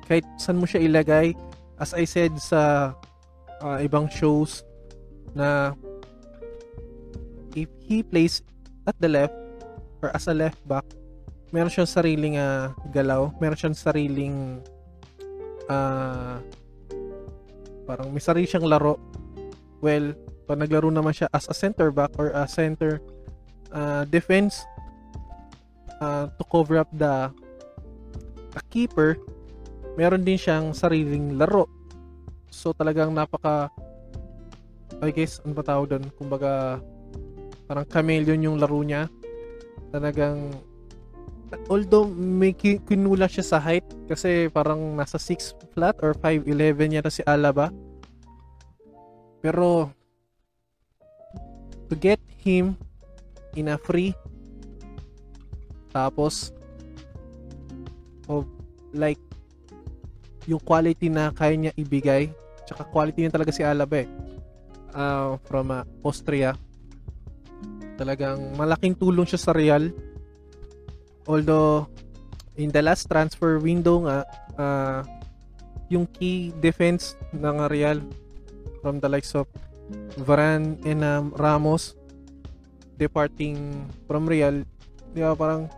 kahit 0.05 0.25
saan 0.37 0.61
mo 0.61 0.69
siya 0.69 0.85
ilagay 0.85 1.33
as 1.81 1.91
I 1.93 2.05
said 2.05 2.37
sa 2.37 2.93
uh, 3.61 3.77
ibang 3.81 4.07
shows 4.07 4.63
na 5.35 5.73
if 7.57 7.67
he 7.83 8.05
plays 8.05 8.41
at 8.87 8.95
the 9.01 9.09
left 9.09 9.35
or 9.99 10.13
as 10.13 10.27
a 10.29 10.35
left 10.35 10.61
back, 10.69 10.85
meron 11.51 11.71
siyang 11.71 11.89
sariling 11.89 12.35
uh, 12.37 12.71
galaw, 12.93 13.31
meron 13.41 13.57
siyang 13.57 13.75
sariling 13.75 14.61
uh, 15.67 16.39
parang 17.85 18.11
may 18.11 18.21
sarili 18.21 18.49
siyang 18.49 18.65
laro. 18.65 18.97
Well, 19.79 20.17
pag 20.45 20.61
naglaro 20.61 20.89
naman 20.89 21.13
siya 21.13 21.29
as 21.33 21.49
a 21.49 21.55
center 21.55 21.89
back 21.89 22.13
or 22.17 22.33
a 22.33 22.45
center 22.45 23.01
uh, 23.73 24.05
defense 24.09 24.61
uh, 26.01 26.29
to 26.29 26.43
cover 26.49 26.81
up 26.81 26.89
the 26.93 27.29
the 28.53 28.61
keeper, 28.73 29.17
meron 29.97 30.25
din 30.25 30.37
siyang 30.37 30.73
sariling 30.73 31.37
laro. 31.37 31.69
So 32.49 32.73
talagang 32.73 33.13
napaka 33.13 33.69
I 35.03 35.11
guess, 35.11 35.43
ano 35.43 35.51
ba 35.57 35.63
tawag 35.65 35.91
doon? 35.91 36.07
Kumbaga, 36.15 36.79
parang 37.67 37.83
chameleon 37.89 38.47
yung 38.47 38.57
laro 38.61 38.79
niya. 38.79 39.11
Talagang, 39.91 40.55
although 41.67 42.07
may 42.09 42.51
kinula 42.57 43.29
siya 43.29 43.45
sa 43.45 43.57
height, 43.61 43.85
kasi 44.07 44.47
parang 44.49 44.97
nasa 44.97 45.17
6 45.17 45.75
flat 45.75 45.95
or 46.01 46.13
5'11 46.17 46.97
yata 46.99 47.11
si 47.11 47.21
Alaba. 47.23 47.71
Pero, 49.39 49.93
to 51.89 51.93
get 51.97 52.19
him 52.41 52.73
in 53.53 53.69
a 53.69 53.77
free, 53.77 54.13
tapos, 55.93 56.51
of 58.27 58.49
like, 58.91 59.21
yung 60.45 60.61
quality 60.61 61.09
na 61.09 61.33
kaya 61.33 61.57
niya 61.57 61.73
ibigay, 61.77 62.29
tsaka 62.65 62.85
quality 62.89 63.25
niya 63.25 63.33
talaga 63.33 63.53
si 63.53 63.61
Alaba 63.61 64.03
eh 64.03 64.09
uh, 64.95 65.37
from 65.45 65.69
uh, 65.69 65.83
Austria. 66.01 66.55
Talagang 67.99 68.55
malaking 68.55 68.95
tulong 68.95 69.27
siya 69.27 69.39
sa 69.39 69.51
Real. 69.51 69.91
Although 71.25 71.89
in 72.55 72.71
the 72.71 72.81
last 72.81 73.09
transfer 73.09 73.59
window 73.59 74.05
nga 74.05 74.17
uh, 74.55 74.99
yung 75.89 76.09
key 76.17 76.53
defense 76.61 77.13
ng 77.35 77.65
Real 77.69 78.01
from 78.81 79.01
the 79.01 79.09
likes 79.09 79.33
of 79.37 79.45
Varane 80.25 80.81
and 80.85 81.05
um, 81.05 81.29
Ramos 81.37 81.93
departing 82.97 83.85
from 84.09 84.25
Real, 84.25 84.65
di 85.13 85.21
ba 85.21 85.37
parang 85.37 85.69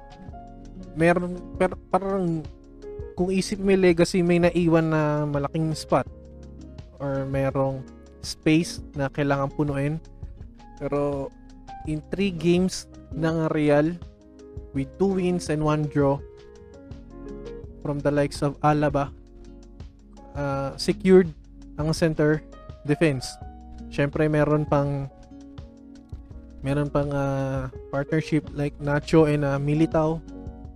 meron 0.96 1.36
per, 1.58 1.74
parang 1.92 2.46
kung 3.18 3.34
isip 3.34 3.58
may 3.58 3.76
legacy 3.76 4.22
may 4.22 4.38
naiwan 4.38 4.94
na 4.94 5.26
malaking 5.26 5.74
spot 5.74 6.06
or 7.02 7.26
merong 7.26 7.82
space 8.22 8.80
na 8.94 9.10
kailangan 9.10 9.52
punuin. 9.52 9.98
Pero 10.78 11.34
in 11.90 12.04
3 12.14 12.32
games 12.38 12.86
ng 13.16 13.50
Real 13.50 13.98
with 14.78 14.90
2 15.02 15.18
wins 15.18 15.50
and 15.50 15.66
1 15.66 15.90
draw 15.90 16.22
from 17.82 17.98
the 18.06 18.14
likes 18.14 18.46
of 18.46 18.54
Alaba 18.62 19.10
uh, 20.38 20.78
secured 20.78 21.34
ang 21.82 21.90
center 21.98 22.46
defense. 22.86 23.26
Syempre 23.90 24.30
meron 24.30 24.70
pang 24.70 25.10
meron 26.62 26.94
pang 26.94 27.10
uh, 27.10 27.74
partnership 27.90 28.46
like 28.54 28.78
Nacho 28.78 29.26
and 29.26 29.42
uh, 29.42 29.58
Militao 29.58 30.22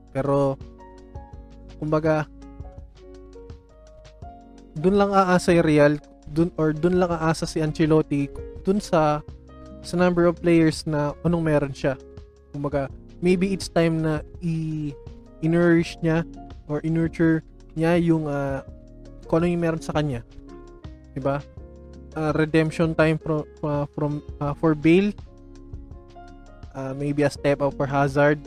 pero 0.10 0.58
kumbaga 1.78 2.26
doon 4.78 4.96
lang 4.98 5.12
aasa 5.14 5.54
yung 5.54 5.68
Real 5.68 5.94
dun 6.32 6.50
or 6.56 6.72
dun 6.72 6.98
lang 6.98 7.12
aasa 7.12 7.46
si 7.46 7.60
Ancelotti 7.60 8.32
dun 8.64 8.80
sa 8.80 9.20
sa 9.82 9.98
number 9.98 10.30
of 10.30 10.38
players 10.40 10.86
na 10.86 11.18
anong 11.26 11.44
meron 11.44 11.74
siya. 11.74 11.98
Kumbaga, 12.54 12.88
maybe 13.22 13.54
it's 13.54 13.70
time 13.70 14.02
na 14.02 14.26
i 14.42 14.90
nourish 15.46 15.98
niya 16.02 16.26
or 16.70 16.82
i-nurture 16.86 17.42
niya 17.74 17.98
yung 18.02 18.28
uh, 18.28 18.62
kung 19.26 19.42
ano 19.42 19.48
yung 19.48 19.64
meron 19.64 19.82
sa 19.82 19.96
kanya. 19.96 20.22
'Di 21.16 21.22
ba? 21.24 21.40
Uh, 22.12 22.36
redemption 22.36 22.92
time 22.92 23.16
from 23.16 23.48
uh, 23.64 23.88
from 23.96 24.20
uh, 24.44 24.52
for 24.52 24.76
Bale 24.76 25.16
uh, 26.76 26.92
maybe 26.92 27.24
a 27.24 27.32
step 27.32 27.64
up 27.64 27.72
for 27.80 27.88
Hazard 27.88 28.44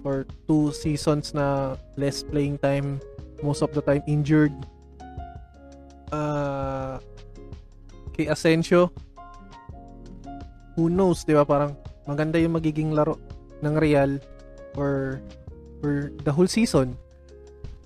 for 0.00 0.24
two 0.48 0.72
seasons 0.72 1.36
na 1.36 1.76
less 2.00 2.24
playing 2.24 2.56
time 2.64 2.96
most 3.44 3.60
of 3.60 3.76
the 3.76 3.84
time 3.84 4.00
injured 4.08 4.56
uh, 6.12 6.96
kay 8.18 8.26
Asensio, 8.26 8.90
who 10.74 10.90
knows, 10.90 11.22
di 11.22 11.34
ba? 11.34 11.46
Parang 11.46 11.78
maganda 12.08 12.40
yung 12.40 12.58
magiging 12.58 12.90
laro 12.90 13.20
ng 13.62 13.74
Real 13.78 14.22
or 14.78 15.22
for 15.78 16.10
the 16.26 16.32
whole 16.32 16.50
season 16.50 16.94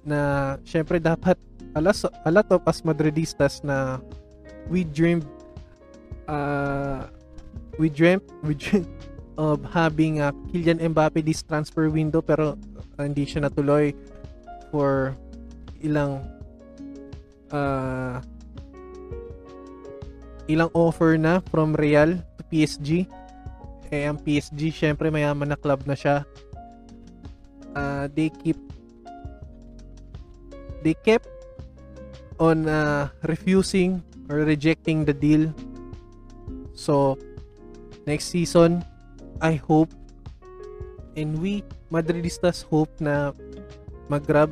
na 0.02 0.54
syempre 0.66 0.98
dapat 0.98 1.38
alas, 1.78 2.04
a 2.04 2.30
lot 2.32 2.48
of 2.50 2.60
us 2.66 2.82
Madridistas 2.82 3.62
na 3.62 4.02
we 4.66 4.82
dreamed 4.84 5.26
uh, 6.26 7.06
we 7.78 7.88
dreamt 7.88 8.24
we 8.42 8.54
dreamt 8.56 8.88
of 9.40 9.64
having 9.72 10.20
uh, 10.20 10.34
Kylian 10.52 10.82
Mbappe 10.92 11.24
this 11.24 11.40
transfer 11.40 11.88
window 11.88 12.20
pero 12.20 12.58
uh, 12.98 13.02
hindi 13.02 13.24
siya 13.24 13.48
natuloy 13.48 13.96
for 14.68 15.16
ilang 15.80 16.20
uh, 17.48 18.20
ilang 20.50 20.70
offer 20.74 21.16
na 21.16 21.40
from 21.48 21.72
Real 21.78 22.18
to 22.36 22.42
PSG 22.50 23.06
eh 23.92 24.08
ang 24.08 24.16
PSG 24.16 24.72
syempre 24.72 25.12
mayaman 25.12 25.52
na 25.52 25.58
club 25.61 25.84
na 25.84 25.92
siya 25.92 26.25
uh, 27.76 28.08
they 28.16 28.32
keep 28.40 28.56
they 30.80 30.96
kept 31.04 31.28
on 32.40 32.66
uh, 32.66 33.12
refusing 33.28 34.00
or 34.32 34.42
rejecting 34.42 35.04
the 35.04 35.12
deal 35.12 35.52
so 36.72 37.20
next 38.08 38.32
season 38.32 38.80
I 39.44 39.61
hope 39.61 39.92
and 41.14 41.37
we 41.38 41.61
Madridistas 41.92 42.64
hope 42.64 42.90
na 42.96 43.37
mag-grab 44.08 44.49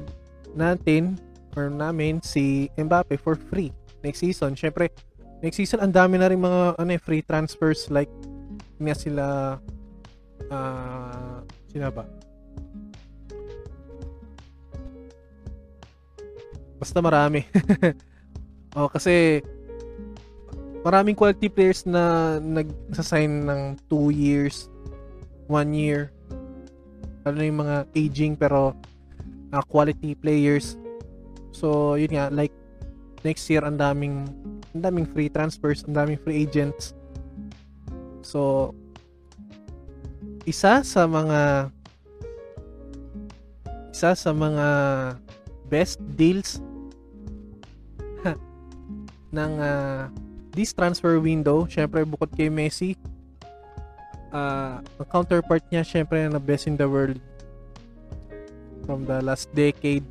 natin 0.52 1.16
or 1.56 1.73
namin 1.73 2.20
si 2.20 2.68
Mbappe 2.76 3.16
for 3.16 3.35
free 3.35 3.73
next 4.04 4.20
season. 4.20 4.54
Syempre, 4.54 4.92
next 5.40 5.56
season 5.56 5.80
ang 5.80 5.92
dami 5.92 6.20
na 6.20 6.28
rin 6.28 6.40
mga 6.40 6.76
ano, 6.76 6.90
eh, 6.92 7.00
free 7.00 7.25
transfers 7.25 7.88
like 7.88 8.11
nga 8.80 8.96
sila 8.96 9.26
uh, 10.49 11.37
sila 11.68 11.88
ba? 11.92 12.04
Basta 16.80 16.99
marami. 17.04 17.44
oh, 18.78 18.88
kasi 18.88 19.44
maraming 20.80 21.12
quality 21.12 21.52
players 21.52 21.84
na 21.84 22.37
nagsasign 22.40 23.44
ng 23.44 23.60
2 23.92 24.08
years, 24.16 24.72
1 25.44 25.76
year. 25.76 26.08
Lalo 27.28 27.37
na 27.37 27.44
yung 27.44 27.60
mga 27.60 27.76
aging 27.92 28.32
pero 28.32 28.72
uh, 29.52 29.64
quality 29.68 30.16
players. 30.16 30.80
So, 31.52 32.00
yun 32.00 32.16
nga, 32.16 32.32
like 32.32 32.54
next 33.20 33.44
year 33.52 33.60
ang 33.60 33.76
daming 33.76 34.25
ang 34.72 34.82
daming 34.82 35.04
free 35.04 35.28
transfers, 35.28 35.84
ang 35.84 35.92
daming 35.92 36.16
free 36.16 36.40
agents. 36.40 36.96
So, 38.20 38.72
isa 40.44 40.80
sa 40.84 41.04
mga 41.04 41.70
isa 43.90 44.16
sa 44.16 44.30
mga 44.32 44.66
best 45.68 46.00
deals 46.16 46.58
ng 49.36 49.52
uh, 49.60 50.08
this 50.56 50.72
transfer 50.72 51.20
window, 51.20 51.68
syempre 51.68 52.02
bukod 52.09 52.33
kay 52.33 52.48
Messi, 52.48 52.96
uh, 54.33 54.80
ang 54.80 55.09
counterpart 55.12 55.62
niya 55.68 55.85
syempre 55.85 56.24
na 56.26 56.40
best 56.40 56.66
in 56.66 56.80
the 56.80 56.88
world 56.88 57.20
from 58.88 59.04
the 59.04 59.20
last 59.22 59.52
decade 59.52 60.06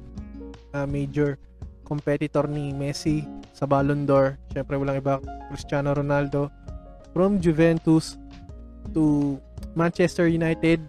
uh, 0.78 0.86
major 0.86 1.36
competitor 1.84 2.45
ni 2.45 2.72
Messi 2.72 3.26
sa 3.52 3.65
Ballon 3.65 4.06
d'Or. 4.06 4.38
Syempre 4.54 4.78
walang 4.78 5.02
iba 5.02 5.17
Cristiano 5.50 5.91
Ronaldo 5.91 6.54
from 7.13 7.41
Juventus 7.41 8.17
to 8.93 9.38
Manchester 9.76 10.28
United. 10.28 10.82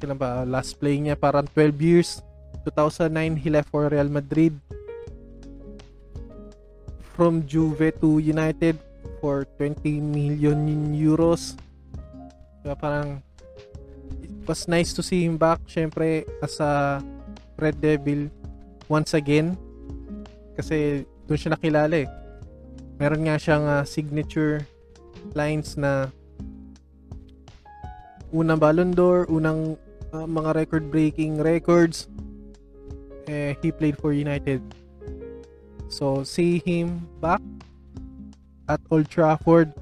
Kailan 0.00 0.16
ba 0.16 0.44
last 0.48 0.80
play 0.80 0.96
niya 0.96 1.16
parang 1.16 1.44
12 1.52 1.76
years. 1.80 2.10
2009 2.64 3.40
he 3.40 3.48
left 3.48 3.72
for 3.72 3.88
Real 3.88 4.08
Madrid 4.08 4.52
from 7.16 7.44
Juve 7.48 7.92
to 8.00 8.20
United 8.20 8.76
for 9.20 9.44
20 9.60 10.00
million 10.00 10.92
euros. 10.92 11.56
Diba, 12.60 12.76
parang 12.76 13.24
it 14.20 14.32
was 14.48 14.68
nice 14.68 14.92
to 14.92 15.00
see 15.04 15.24
him 15.24 15.36
back 15.40 15.60
syempre 15.68 16.24
as 16.44 16.60
a 16.60 17.00
Red 17.60 17.80
Devil 17.80 18.28
once 18.88 19.12
again 19.12 19.56
kasi 20.56 21.04
doon 21.28 21.38
siya 21.40 21.52
nakilala 21.56 21.96
eh. 22.04 22.08
Meron 23.00 23.24
nga 23.24 23.40
siyang 23.40 23.64
uh, 23.64 23.84
signature 23.84 24.64
lines 25.34 25.76
na 25.76 26.08
unang 28.30 28.58
Ballon 28.58 28.90
d'Or, 28.94 29.26
unang 29.26 29.74
uh, 30.14 30.26
mga 30.26 30.54
record-breaking 30.64 31.42
records 31.42 32.06
eh, 33.26 33.54
he 33.62 33.70
played 33.70 33.98
for 33.98 34.10
United 34.14 34.62
So, 35.90 36.22
see 36.22 36.62
him 36.62 37.02
back 37.18 37.42
at 38.70 38.78
Old 38.94 39.10
Trafford. 39.10 39.74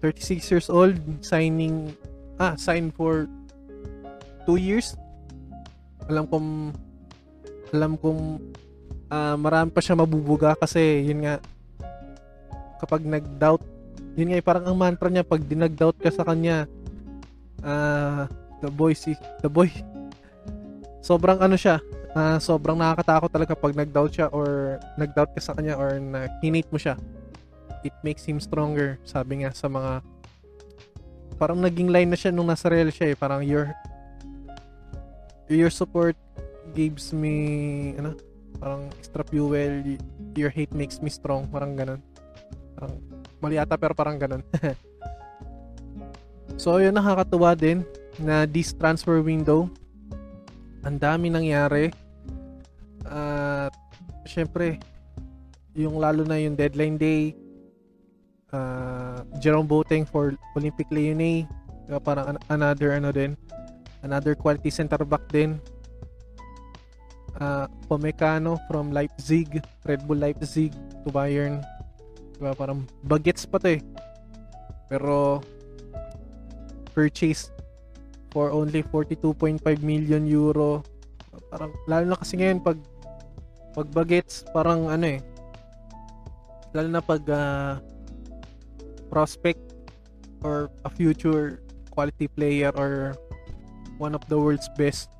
36 0.00 0.50
years 0.50 0.68
old, 0.72 0.96
signing, 1.20 1.92
ah, 2.40 2.56
sign 2.56 2.88
for 2.88 3.28
2 4.48 4.56
years. 4.56 4.96
Alam 6.08 6.24
kong, 6.32 6.48
alam 7.76 8.00
kong 8.00 8.40
uh, 9.12 9.36
marami 9.36 9.68
pa 9.68 9.84
siya 9.84 10.00
mabubuga 10.00 10.56
kasi 10.56 11.04
yun 11.04 11.28
nga, 11.28 11.44
kapag 12.80 13.04
nag-doubt, 13.04 13.60
yun 14.18 14.34
nga, 14.34 14.42
parang 14.42 14.66
ang 14.66 14.74
mantra 14.74 15.06
niya, 15.06 15.22
pag 15.22 15.38
dinag-doubt 15.38 16.02
ka 16.02 16.10
sa 16.10 16.26
kanya, 16.26 16.66
uh, 17.62 18.26
the 18.58 18.66
boy, 18.66 18.90
si, 18.90 19.14
the 19.38 19.46
boy, 19.46 19.70
sobrang 21.08 21.38
ano 21.38 21.54
siya, 21.54 21.78
uh, 22.18 22.42
sobrang 22.42 22.74
nakakatakot 22.74 23.30
talaga 23.30 23.54
pag 23.54 23.78
nag-doubt 23.78 24.10
siya 24.10 24.26
or 24.34 24.82
nag-doubt 24.98 25.30
ka 25.38 25.40
sa 25.40 25.54
kanya 25.54 25.78
or 25.78 26.02
na 26.02 26.26
hinate 26.42 26.66
mo 26.74 26.82
siya. 26.82 26.98
It 27.86 27.94
makes 28.02 28.26
him 28.26 28.42
stronger, 28.42 28.98
sabi 29.06 29.46
nga 29.46 29.54
sa 29.54 29.70
mga 29.70 30.02
parang 31.38 31.62
naging 31.62 31.94
line 31.94 32.10
na 32.10 32.18
siya 32.18 32.34
nung 32.34 32.50
nasa 32.50 32.66
real 32.66 32.90
siya 32.90 33.14
eh. 33.14 33.16
Parang 33.16 33.46
your 33.46 33.70
your 35.46 35.70
support 35.70 36.18
gives 36.74 37.14
me 37.14 37.94
ano, 37.94 38.18
parang 38.58 38.90
extra 38.98 39.22
fuel, 39.22 39.96
your 40.34 40.50
hate 40.50 40.74
makes 40.74 40.98
me 40.98 41.08
strong, 41.08 41.46
parang 41.46 41.78
ganun. 41.78 42.02
Parang 42.74 42.98
mali 43.38 43.56
ata 43.58 43.78
pero 43.78 43.94
parang 43.94 44.18
ganun. 44.18 44.42
so 46.62 46.78
yun 46.82 46.94
nakakatuwa 46.94 47.54
din 47.54 47.86
na 48.18 48.46
this 48.46 48.74
transfer 48.74 49.22
window 49.22 49.70
ang 50.82 50.98
dami 50.98 51.30
nangyari. 51.30 51.90
At 53.08 53.72
uh, 53.72 54.26
syempre 54.28 54.76
yung 55.72 55.96
lalo 55.96 56.26
na 56.26 56.36
yung 56.36 56.58
deadline 56.58 56.98
day 56.98 57.32
uh, 58.52 59.22
Jerome 59.38 59.64
Boateng 59.64 60.04
for 60.04 60.34
Olympic 60.58 60.90
Lyonnais 60.90 61.46
parang 62.04 62.36
another 62.52 62.92
ano 62.92 63.08
din 63.08 63.32
another 64.02 64.36
quality 64.36 64.70
center 64.70 65.00
back 65.02 65.24
din. 65.32 65.56
Uh, 67.38 67.70
Pomecano 67.86 68.58
from 68.66 68.90
Leipzig 68.90 69.62
Red 69.86 70.02
Bull 70.10 70.18
Leipzig 70.18 70.74
to 71.06 71.08
Bayern 71.14 71.62
diba, 72.38 72.54
parang 72.54 72.86
bagets 73.02 73.42
pa 73.44 73.58
to 73.58 73.76
eh. 73.76 73.80
Pero 74.86 75.42
purchase 76.94 77.50
for 78.30 78.54
only 78.54 78.86
42.5 78.86 79.60
million 79.82 80.22
euro. 80.24 80.86
Parang 81.50 81.74
lalo 81.90 82.04
na 82.14 82.16
kasi 82.16 82.38
ngayon 82.38 82.62
pag 82.62 82.78
pag 83.74 83.88
bagets 83.90 84.46
parang 84.54 84.86
ano 84.86 85.18
eh. 85.18 85.20
Lalo 86.72 86.88
na 86.88 87.02
pag 87.02 87.22
uh, 87.26 87.82
prospect 89.10 89.60
or 90.46 90.70
a 90.86 90.90
future 90.92 91.58
quality 91.90 92.30
player 92.30 92.70
or 92.78 93.18
one 93.98 94.14
of 94.14 94.22
the 94.30 94.38
world's 94.38 94.70
best. 94.78 95.10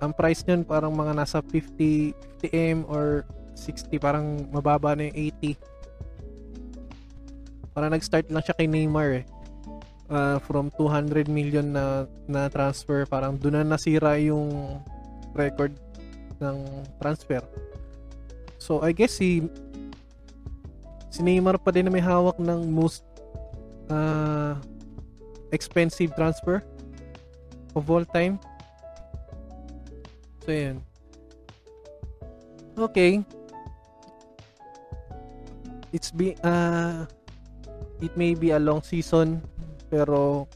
Ang 0.00 0.16
price 0.16 0.40
niyan 0.48 0.64
parang 0.64 0.96
mga 0.96 1.12
nasa 1.12 1.44
50 1.44 2.16
50M 2.40 2.88
or 2.88 3.28
60 3.52 4.00
parang 4.00 4.48
mababa 4.48 4.96
na 4.96 5.12
yung 5.12 5.36
80 5.36 5.69
parang 7.80 7.96
nag-start 7.96 8.28
lang 8.28 8.44
siya 8.44 8.52
kay 8.52 8.68
Neymar 8.68 9.24
eh. 9.24 9.26
Uh, 10.12 10.36
from 10.44 10.68
200 10.76 11.32
million 11.32 11.72
na 11.72 12.04
na 12.28 12.52
transfer 12.52 13.08
parang 13.08 13.40
doon 13.40 13.64
na 13.64 13.72
nasira 13.72 14.20
yung 14.20 14.76
record 15.32 15.72
ng 16.44 16.60
transfer. 17.00 17.40
So 18.60 18.84
I 18.84 18.92
guess 18.92 19.16
si 19.16 19.48
si 21.08 21.24
Neymar 21.24 21.56
pa 21.56 21.72
din 21.72 21.88
na 21.88 21.92
may 21.94 22.04
hawak 22.04 22.36
ng 22.36 22.68
most 22.68 23.00
uh, 23.88 24.60
expensive 25.56 26.12
transfer 26.12 26.60
of 27.72 27.88
all 27.88 28.04
time. 28.04 28.36
So 30.44 30.52
yun. 30.52 30.84
Okay. 32.76 33.24
It's 35.96 36.12
be 36.12 36.36
uh, 36.44 37.08
it 38.00 38.12
may 38.16 38.32
be 38.32 38.50
a 38.52 38.60
long 38.60 38.80
season 38.80 39.44
pero 39.92 40.48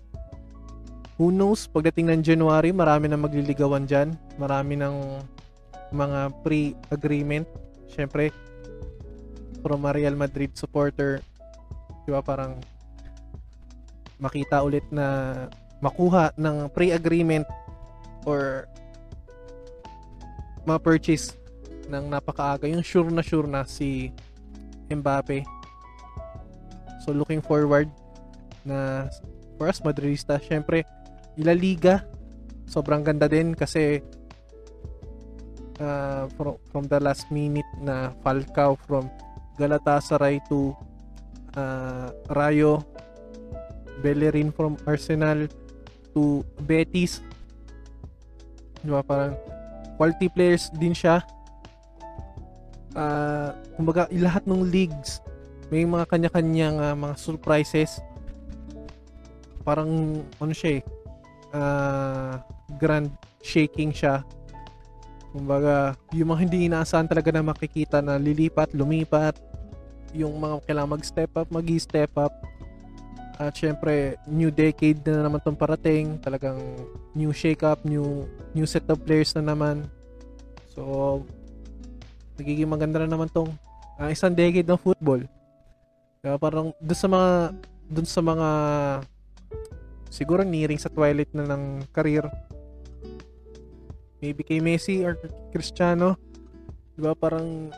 who 1.14 1.30
knows? 1.30 1.70
Pagdating 1.70 2.10
ng 2.10 2.22
January 2.24 2.74
marami 2.74 3.06
na 3.06 3.18
magliligawan 3.20 3.86
dyan. 3.86 4.18
Marami 4.34 4.74
ng 4.74 5.22
mga 5.94 6.34
pre-agreement. 6.42 7.46
Syempre 7.86 8.34
from 9.62 9.86
a 9.86 9.92
Real 9.94 10.18
Madrid 10.18 10.52
supporter 10.58 11.24
di 12.04 12.12
ba 12.12 12.20
parang 12.20 12.60
makita 14.20 14.60
ulit 14.60 14.84
na 14.92 15.32
makuha 15.80 16.36
ng 16.36 16.68
pre-agreement 16.68 17.48
or 18.28 18.68
ma-purchase 20.64 21.36
ng 21.88 22.08
napakaaga. 22.08 22.68
Yung 22.68 22.84
sure 22.84 23.08
na 23.12 23.20
sure 23.20 23.48
na 23.48 23.64
si 23.68 24.12
Mbappe 24.88 25.53
so 27.04 27.12
looking 27.12 27.44
forward 27.44 27.92
na 28.64 29.12
for 29.60 29.68
us 29.68 29.84
Madridista. 29.84 30.40
Syempre 30.40 30.88
La 31.36 31.52
Liga 31.52 32.08
sobrang 32.64 33.04
ganda 33.04 33.28
din 33.28 33.52
kasi 33.52 34.00
uh, 35.84 36.24
from, 36.34 36.56
from 36.72 36.84
the 36.88 36.96
last 36.96 37.28
minute 37.28 37.68
na 37.84 38.16
Falcao 38.24 38.80
from 38.88 39.12
Galatasaray 39.60 40.40
to 40.48 40.72
uh, 41.54 42.08
Rayo 42.32 42.82
Bellerin 44.02 44.50
from 44.50 44.80
Arsenal 44.88 45.46
to 46.16 46.42
Betis. 46.66 47.22
Di 48.82 48.90
ba 48.90 49.04
parang 49.04 49.38
quality 50.00 50.26
players 50.32 50.72
din 50.74 50.96
siya. 50.96 51.22
Uh, 52.94 53.50
kumbaga 53.74 54.06
lahat 54.14 54.46
ng 54.46 54.70
leagues 54.70 55.18
may 55.72 55.84
mga 55.84 56.04
kanya-kanyang 56.08 56.76
uh, 56.80 56.96
mga 56.96 57.14
surprises. 57.16 58.00
Parang 59.64 60.20
ano 60.36 60.52
siya 60.52 60.80
eh 60.80 60.82
uh, 61.54 62.34
grand 62.76 63.08
shaking 63.40 63.94
siya. 63.94 64.26
Kumbaga 65.30 65.98
yung 66.14 66.30
mga 66.30 66.40
hindi 66.46 66.58
inaasahan 66.70 67.10
talaga 67.10 67.34
na 67.34 67.42
makikita 67.42 67.98
na 67.98 68.18
lilipat, 68.18 68.70
lumipat 68.74 69.38
yung 70.14 70.38
mga 70.38 70.62
kailangan 70.62 70.94
mag-step 70.94 71.32
up, 71.34 71.48
mag-step 71.50 72.12
up. 72.14 72.34
At 73.34 73.50
syempre 73.58 74.14
new 74.30 74.54
decade 74.54 75.02
na 75.10 75.26
naman 75.26 75.42
tong 75.42 75.58
parating. 75.58 76.22
Talagang 76.22 76.62
new 77.18 77.34
shake 77.34 77.66
up 77.66 77.82
new 77.82 78.30
new 78.54 78.62
set 78.62 78.86
of 78.86 79.02
players 79.02 79.34
na 79.34 79.42
naman. 79.42 79.90
So 80.70 81.22
nagiging 82.38 82.70
maganda 82.70 83.02
na 83.02 83.10
naman 83.10 83.26
tong 83.30 83.50
uh, 83.98 84.10
isang 84.10 84.34
decade 84.34 84.66
ng 84.66 84.78
football 84.78 85.22
kaya 86.24 86.40
parang 86.40 86.72
doon 86.80 86.96
sa 86.96 87.04
mga 87.04 87.30
doon 87.92 88.08
sa 88.08 88.24
mga 88.24 88.48
siguro 90.08 90.40
nearing 90.40 90.80
sa 90.80 90.88
twilight 90.88 91.28
na 91.36 91.44
ng 91.44 91.84
career 91.92 92.24
maybe 94.24 94.40
kay 94.40 94.56
Messi 94.56 95.04
or 95.04 95.20
Cristiano. 95.52 96.16
Di 96.96 97.04
ba? 97.04 97.12
Parang 97.12 97.68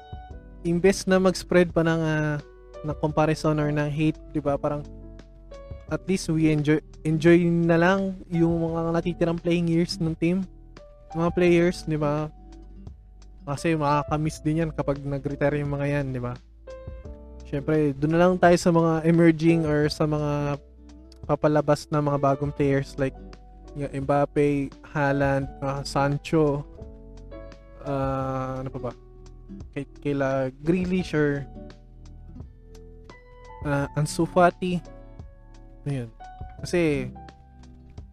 imbes 0.62 1.10
na 1.10 1.18
mag-spread 1.18 1.74
pa 1.74 1.82
ng 1.82 1.98
uh, 1.98 2.38
ng 2.86 2.96
comparison 3.02 3.58
or 3.58 3.66
ng 3.66 3.90
hate 3.90 4.20
di 4.30 4.38
ba? 4.38 4.54
Parang 4.54 4.86
at 5.90 6.06
least 6.06 6.30
we 6.30 6.54
enjoy 6.54 6.78
enjoy 7.02 7.42
na 7.50 7.74
lang 7.74 8.14
yung 8.30 8.62
mga 8.62 8.94
natitirang 8.94 9.42
playing 9.42 9.66
years 9.66 9.98
ng 9.98 10.14
team. 10.22 10.46
Mga 11.18 11.34
players 11.34 11.82
di 11.82 11.98
ba? 11.98 12.30
Kasi 13.42 13.74
makakamiss 13.74 14.38
din 14.38 14.62
yan 14.62 14.70
kapag 14.70 15.02
nag-retire 15.02 15.58
yung 15.58 15.74
mga 15.74 15.98
yan 15.98 16.14
di 16.14 16.22
ba 16.22 16.38
Syempre, 17.46 17.94
doon 17.94 18.12
na 18.18 18.20
lang 18.26 18.34
tayo 18.42 18.58
sa 18.58 18.74
mga 18.74 19.06
emerging 19.06 19.70
or 19.70 19.86
sa 19.86 20.02
mga 20.02 20.58
papalabas 21.30 21.86
na 21.94 22.02
mga 22.02 22.18
bagong 22.18 22.50
players 22.50 22.98
like 22.98 23.14
yung 23.78 24.02
Mbappe, 24.02 24.72
Haaland, 24.90 25.46
uh, 25.62 25.84
Sancho, 25.86 26.66
uh, 27.86 28.58
ano 28.58 28.68
pa 28.72 28.90
ba? 28.90 28.92
Kay, 29.70 29.86
kaila 30.02 30.50
Grealish 30.58 31.14
or 31.14 31.46
uh, 33.62 33.86
Ansu 33.94 34.26
Fati. 34.26 34.82
Ayun. 35.86 36.10
Kasi, 36.58 37.06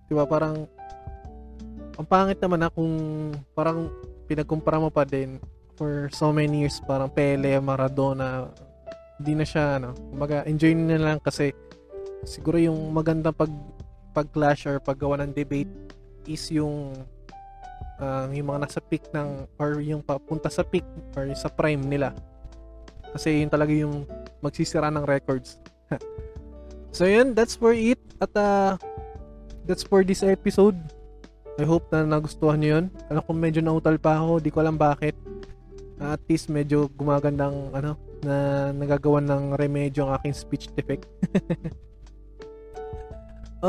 di 0.06 0.14
ba 0.14 0.30
parang 0.30 0.70
ang 1.98 2.06
pangit 2.06 2.38
naman 2.38 2.62
na 2.62 2.70
kung 2.70 2.94
parang 3.58 3.90
pinagkumpara 4.30 4.78
mo 4.78 4.94
pa 4.94 5.06
din 5.10 5.42
for 5.74 6.06
so 6.14 6.30
many 6.30 6.66
years 6.66 6.78
parang 6.86 7.10
Pele, 7.10 7.58
Maradona 7.58 8.50
hindi 9.22 9.34
na 9.38 9.46
siya 9.46 9.78
ano 9.78 9.94
kumbaga 10.14 10.46
enjoy 10.50 10.74
na 10.74 10.98
lang 10.98 11.20
kasi 11.22 11.54
siguro 12.24 12.58
yung 12.58 12.92
magandang 12.96 13.36
pag 13.36 13.52
pag 14.14 14.28
clash 14.32 14.70
or 14.70 14.78
paggawa 14.80 15.20
ng 15.22 15.34
debate 15.34 15.70
is 16.30 16.48
yung 16.54 16.94
uh, 18.00 18.26
yung 18.32 18.48
mga 18.48 18.70
nasa 18.70 18.80
peak 18.80 19.04
ng 19.12 19.50
or 19.60 19.82
yung 19.84 20.02
papunta 20.06 20.48
sa 20.48 20.64
peak 20.64 20.86
or 21.18 21.28
sa 21.36 21.50
prime 21.52 21.82
nila. 21.82 22.14
Kasi 23.14 23.44
yun 23.44 23.50
talaga 23.52 23.74
yung 23.74 24.08
magsisira 24.42 24.90
ng 24.90 25.06
records. 25.06 25.60
So 26.94 27.10
yun 27.10 27.34
that's 27.34 27.58
for 27.58 27.74
it 27.74 27.98
at 28.22 28.30
uh, 28.38 28.78
that's 29.66 29.82
for 29.82 30.06
this 30.06 30.22
episode. 30.22 30.78
I 31.58 31.66
hope 31.66 31.90
na 31.90 32.06
nagustuhan 32.06 32.62
nyo 32.62 32.70
yun. 32.78 32.86
Alam 33.10 33.22
ko 33.26 33.32
medyo 33.34 33.66
nautal 33.66 33.98
pa 33.98 34.22
ako 34.22 34.38
di 34.38 34.54
ko 34.54 34.62
alam 34.62 34.78
bakit. 34.78 35.18
At 35.98 36.22
least 36.30 36.54
medyo 36.54 36.86
gumagandang 36.94 37.74
ano 37.74 37.98
na 38.24 38.72
nagagawan 38.72 39.28
ng 39.28 39.44
remedyo 39.60 40.08
ang 40.08 40.16
aking 40.18 40.34
speech 40.34 40.72
defect. 40.74 41.06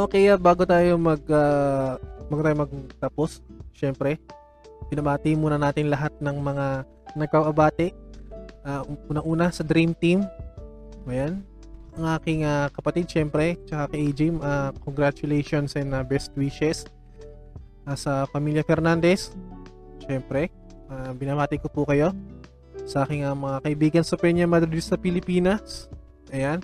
okay, 0.07 0.31
uh, 0.31 0.39
bago 0.39 0.63
tayo 0.65 0.97
mag 0.97 1.21
uh, 1.29 1.99
bago 2.31 2.41
tayo 2.41 2.57
magtapos, 2.65 3.43
syempre, 3.75 4.17
pinamati 4.89 5.35
muna 5.35 5.59
natin 5.59 5.91
lahat 5.91 6.15
ng 6.23 6.37
mga 6.39 6.67
nagkakabati. 7.19 7.91
Uh, 8.65 8.81
una-una 9.13 9.53
sa 9.53 9.61
Dream 9.61 9.93
Team. 9.93 10.25
Ayan. 11.05 11.45
Ang 11.95 12.07
aking 12.17 12.41
uh, 12.43 12.73
kapatid, 12.73 13.07
syempre, 13.07 13.61
tsaka 13.69 13.95
kay 13.95 14.11
AJ, 14.11 14.35
uh, 14.41 14.73
congratulations 14.83 15.79
and 15.79 15.95
uh, 15.95 16.03
best 16.03 16.33
wishes. 16.35 16.89
Uh, 17.85 17.95
sa 17.95 18.25
pamilya 18.33 18.65
Fernandez, 18.65 19.31
syempre, 20.03 20.51
uh, 20.91 21.13
binamati 21.15 21.61
ko 21.61 21.71
po 21.71 21.87
kayo 21.87 22.11
sa 22.85 23.09
aking 23.09 23.25
uh, 23.25 23.33
mga 23.33 23.59
kaibigan 23.65 24.05
sa 24.05 24.17
Peña 24.21 24.45
Madrid 24.45 24.81
sa 24.85 25.01
Pilipinas. 25.01 25.89
Ayan. 26.31 26.61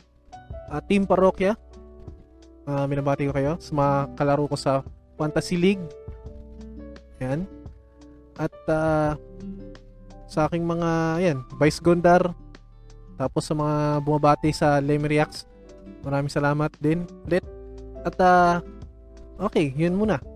Uh, 0.69 0.81
Team 0.85 1.09
Parokya. 1.09 1.57
Uh, 2.69 2.87
minabati 2.87 3.27
ko 3.27 3.33
kayo 3.35 3.57
sa 3.59 3.73
mga 3.73 3.95
kalaro 4.15 4.47
ko 4.47 4.57
sa 4.57 4.85
Fantasy 5.17 5.57
League. 5.57 5.83
Ayan. 7.19 7.49
At 8.37 8.55
uh, 8.69 9.17
sa 10.31 10.47
aking 10.47 10.63
mga, 10.63 11.21
ayan, 11.21 11.39
Vice 11.59 11.83
Gondar. 11.83 12.33
Tapos 13.19 13.45
sa 13.45 13.53
mga 13.57 14.01
bumabati 14.01 14.55
sa 14.55 14.79
Lemriax. 14.79 15.45
Maraming 16.07 16.33
salamat 16.33 16.73
din 16.81 17.05
ulit. 17.29 17.45
At 18.07 18.17
uh, 18.17 18.65
okay, 19.37 19.75
yun 19.77 19.99
muna. 19.99 20.30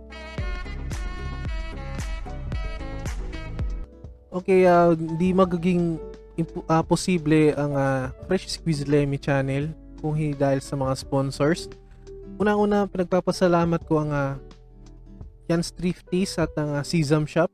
Okay, 4.34 4.66
uh, 4.66 4.98
hindi 4.98 5.30
magiging 5.30 5.94
imp- 6.34 6.66
uh, 6.66 6.82
posible 6.82 7.54
ang 7.54 7.78
uh, 7.78 8.10
Fresh 8.26 8.58
Squeeze 8.58 8.82
Lemmy 8.82 9.14
channel 9.14 9.70
kung 10.02 10.18
hindi 10.18 10.34
dahil 10.34 10.58
sa 10.58 10.74
mga 10.74 10.98
sponsors. 10.98 11.70
Una-una, 12.42 12.90
pinagpapasalamat 12.90 13.86
ko 13.86 14.02
ang 14.02 14.10
uh, 14.10 14.34
Jan's 15.46 15.70
Thrifties 15.70 16.34
at 16.42 16.50
ang 16.58 16.74
uh, 16.74 16.82
Sesam 16.82 17.30
Shop. 17.30 17.46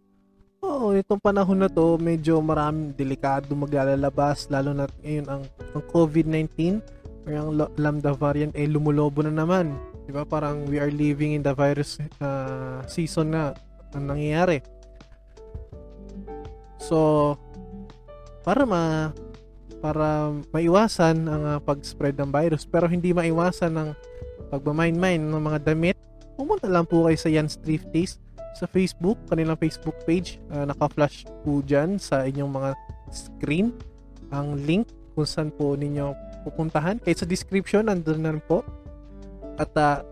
Oo, 0.65 0.97
itong 0.97 1.21
panahon 1.21 1.61
na 1.61 1.69
to, 1.69 2.01
medyo 2.01 2.41
maraming 2.41 2.97
delikado 2.97 3.53
maglalabas, 3.53 4.49
lalo 4.49 4.73
na 4.73 4.89
ngayon 5.05 5.29
ang, 5.29 5.43
ang 5.77 5.83
COVID-19 5.93 6.81
or 7.29 7.33
ang 7.37 7.49
Lambda 7.77 8.17
variant 8.17 8.57
eh 8.57 8.65
lumulobo 8.65 9.21
na 9.21 9.29
naman. 9.29 9.77
'Di 10.09 10.17
ba? 10.17 10.25
Parang 10.25 10.65
we 10.65 10.81
are 10.81 10.89
living 10.89 11.37
in 11.37 11.45
the 11.45 11.53
virus 11.53 12.01
uh, 12.25 12.81
season 12.89 13.37
na 13.37 13.53
ang 13.93 14.09
nangyayari. 14.09 14.65
So, 16.81 17.37
para 18.41 18.65
ma 18.65 19.13
para 19.81 20.29
maiwasan 20.53 21.25
ang 21.25 21.43
uh, 21.45 21.59
pag-spread 21.61 22.17
ng 22.21 22.29
virus 22.29 22.69
pero 22.69 22.85
hindi 22.85 23.17
maiwasan 23.17 23.73
ng 23.73 23.89
pagmamine-mine 24.53 25.25
ng 25.25 25.41
mga 25.41 25.59
damit, 25.73 25.97
pumunta 26.37 26.69
lang 26.69 26.85
po 26.85 27.09
kayo 27.09 27.17
sa 27.17 27.33
Jan's 27.33 27.57
Thrifties 27.57 28.21
sa 28.59 28.67
Facebook, 28.67 29.17
kanilang 29.31 29.57
Facebook 29.57 29.97
page. 30.05 30.43
Uh, 30.51 30.67
naka-flash 30.67 31.25
po 31.47 31.63
dyan 31.63 31.97
sa 31.97 32.27
inyong 32.27 32.51
mga 32.51 32.71
screen 33.09 33.73
ang 34.35 34.59
link 34.67 34.91
kung 35.15 35.27
saan 35.27 35.49
po 35.55 35.79
ninyo 35.79 36.13
pupuntahan. 36.45 36.99
Kahit 37.01 37.23
sa 37.23 37.27
description, 37.29 37.87
nandun 37.87 38.21
na 38.21 38.37
po. 38.43 38.67
At 39.57 39.71
uh, 39.79 40.03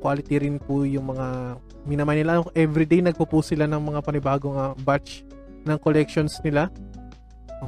quality 0.00 0.42
rin 0.42 0.56
po 0.58 0.82
yung 0.88 1.12
mga 1.12 1.60
minamay 1.86 2.24
nila. 2.24 2.42
Everyday 2.56 3.04
nagpo-post 3.04 3.54
sila 3.54 3.68
ng 3.68 3.82
mga 3.94 4.00
panibagong 4.02 4.56
uh, 4.56 4.72
batch 4.82 5.22
ng 5.66 5.78
collections 5.82 6.38
nila. 6.46 6.70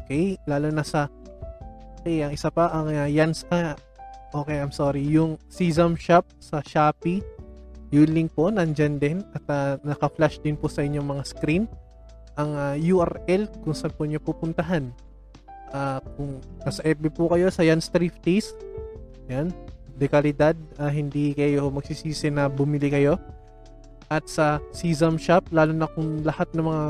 Okay, 0.04 0.38
lalo 0.46 0.70
na 0.70 0.86
sa 0.86 1.10
Okay, 1.98 2.22
ang 2.22 2.32
isa 2.32 2.48
pa, 2.48 2.70
ang 2.70 2.88
uh, 2.94 3.10
Yans, 3.10 3.42
ah, 3.50 3.74
okay, 4.30 4.62
I'm 4.62 4.70
sorry, 4.70 5.02
yung 5.02 5.34
Sesam 5.50 5.98
Shop 5.98 6.22
sa 6.38 6.62
Shopee, 6.62 7.20
yung 7.90 8.14
link 8.14 8.38
po, 8.38 8.54
nandyan 8.54 9.02
din, 9.02 9.18
at 9.34 9.44
uh, 9.50 9.76
naka-flash 9.82 10.38
din 10.38 10.54
po 10.54 10.70
sa 10.70 10.86
inyong 10.86 11.04
mga 11.04 11.24
screen, 11.26 11.66
ang 12.38 12.54
uh, 12.54 12.78
URL 12.78 13.50
kung 13.60 13.74
saan 13.74 13.90
po 13.90 14.06
nyo 14.06 14.22
pupuntahan. 14.22 14.94
Uh, 15.74 15.98
kung 16.14 16.38
nasa 16.62 16.86
FB 16.86 17.12
po 17.12 17.34
kayo, 17.34 17.50
sa 17.50 17.66
Yans 17.66 17.90
Thrifties, 17.90 18.54
yan, 19.26 19.50
dekalidad, 19.98 20.54
uh, 20.78 20.88
hindi 20.88 21.34
kayo 21.34 21.66
magsisisi 21.68 22.30
na 22.30 22.46
bumili 22.46 22.94
kayo. 22.94 23.18
At 24.06 24.30
sa 24.30 24.62
Sesam 24.70 25.18
Shop, 25.18 25.50
lalo 25.50 25.74
na 25.74 25.90
kung 25.90 26.22
lahat 26.22 26.46
ng 26.54 26.64
mga 26.64 26.86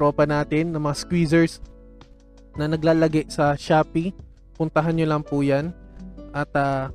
tropa 0.00 0.24
natin, 0.24 0.72
ng 0.72 0.80
mga 0.80 0.96
squeezers 0.96 1.60
na 2.56 2.64
naglalagay 2.64 3.28
sa 3.28 3.52
Shopee, 3.52 4.16
puntahan 4.56 4.96
nyo 4.96 5.04
lang 5.04 5.20
po 5.20 5.44
yan. 5.44 5.76
At 6.32 6.48
uh, 6.56 6.88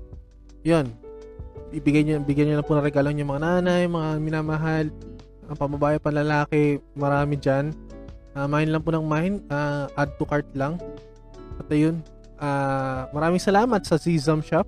yun, 0.66 0.90
ibigay 1.70 2.02
nyo, 2.02 2.26
bigyan 2.26 2.50
nyo 2.50 2.56
lang 2.58 2.68
po 2.68 2.74
ng 2.74 2.86
regalo 2.90 3.14
yung 3.14 3.30
mga 3.30 3.44
nanay, 3.46 3.86
mga 3.86 4.10
minamahal, 4.18 4.86
ang 5.46 5.58
pambabae, 5.58 6.02
panlalaki, 6.02 6.82
marami 6.98 7.38
dyan. 7.38 7.70
Uh, 8.34 8.50
mine 8.50 8.74
lang 8.74 8.82
po 8.82 8.90
ng 8.90 9.06
mine, 9.06 9.46
uh, 9.54 9.86
add 9.94 10.10
to 10.18 10.26
cart 10.26 10.50
lang. 10.58 10.82
At 11.62 11.70
ayun, 11.70 12.02
uh, 12.42 13.06
maraming 13.14 13.40
salamat 13.40 13.86
sa 13.86 14.02
Zizam 14.02 14.42
Shop 14.42 14.66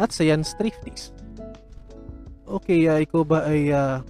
at 0.00 0.10
sa 0.10 0.24
Jan's 0.24 0.56
Thrifties. 0.56 1.12
Okay, 2.48 2.88
uh, 2.88 2.98
ikaw 3.00 3.22
ba 3.22 3.46
ay 3.46 3.70
uh, 3.70 4.00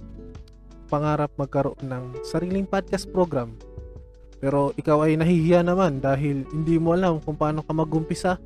pangarap 0.87 1.31
magkaroon 1.35 1.81
ng 1.85 2.03
sariling 2.23 2.65
podcast 2.65 3.09
program? 3.11 3.57
Pero 4.39 4.75
ikaw 4.75 5.07
ay 5.07 5.17
nahihiya 5.17 5.63
naman 5.63 6.03
dahil 6.03 6.43
hindi 6.51 6.75
mo 6.77 6.93
alam 6.93 7.23
kung 7.23 7.39
paano 7.39 7.63
ka 7.63 7.71
magumpisa? 7.71 8.37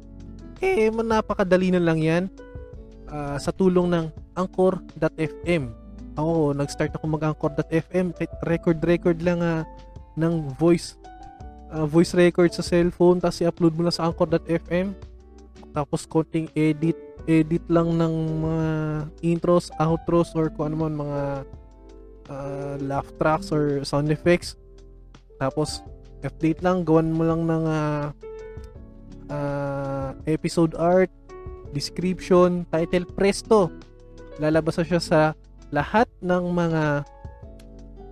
Eh, 0.59 0.91
napakadali 0.91 1.71
na 1.71 1.81
lang 1.81 1.99
yan 2.03 2.23
uh, 3.09 3.39
sa 3.39 3.49
tulong 3.55 3.89
ng 3.89 4.05
Anchor.fm. 4.35 5.71
Ako, 6.19 6.51
nag-start 6.51 6.91
ako 6.99 7.05
mag-Anchor.fm. 7.15 8.11
Record-record 8.43 9.23
lang 9.23 9.39
uh, 9.39 9.63
ng 10.19 10.51
voice 10.59 10.99
uh, 11.71 11.87
voice 11.87 12.11
record 12.17 12.51
sa 12.51 12.65
cellphone 12.65 13.23
tapos 13.23 13.39
i-upload 13.39 13.73
mo 13.77 13.87
lang 13.87 13.95
sa 13.95 14.09
Anchor.fm 14.09 14.91
tapos 15.71 16.03
konting 16.09 16.49
edit 16.57 16.97
edit 17.29 17.61
lang 17.69 17.93
ng 17.93 18.13
mga 18.41 18.67
intros, 19.21 19.69
outros 19.77 20.33
or 20.33 20.49
kung 20.49 20.73
ano 20.73 20.89
man 20.89 20.93
mga 20.97 21.21
uh, 22.25 22.73
laugh 22.81 23.05
tracks 23.21 23.53
or 23.53 23.85
sound 23.85 24.09
effects. 24.09 24.57
Tapos 25.39 25.81
update 26.21 26.59
lang, 26.59 26.83
gawan 26.83 27.15
mo 27.15 27.23
lang 27.23 27.47
ng 27.47 27.63
uh, 27.63 28.05
uh, 29.31 30.09
episode 30.27 30.75
art, 30.75 31.09
description, 31.71 32.67
title, 32.69 33.07
presto. 33.07 33.71
Lalabas 34.37 34.77
na 34.77 34.85
siya 34.85 35.01
sa 35.01 35.19
lahat 35.71 36.11
ng 36.19 36.43
mga 36.51 36.83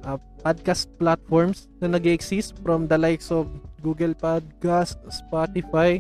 uh, 0.08 0.20
podcast 0.40 0.88
platforms 0.96 1.68
na 1.84 1.92
nag 1.92 2.08
exist 2.08 2.56
from 2.64 2.88
the 2.88 2.96
likes 2.96 3.28
of 3.34 3.52
Google 3.84 4.16
Podcast, 4.16 4.96
Spotify, 5.12 6.00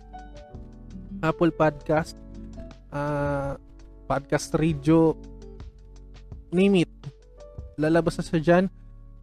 Apple 1.20 1.52
Podcast, 1.52 2.16
uh, 2.94 3.60
podcast 4.08 4.56
radio, 4.56 5.12
name 6.56 6.88
it. 6.88 6.94
Lalabas 7.78 8.18
na 8.18 8.26
sa 8.26 8.40
dyan. 8.40 8.72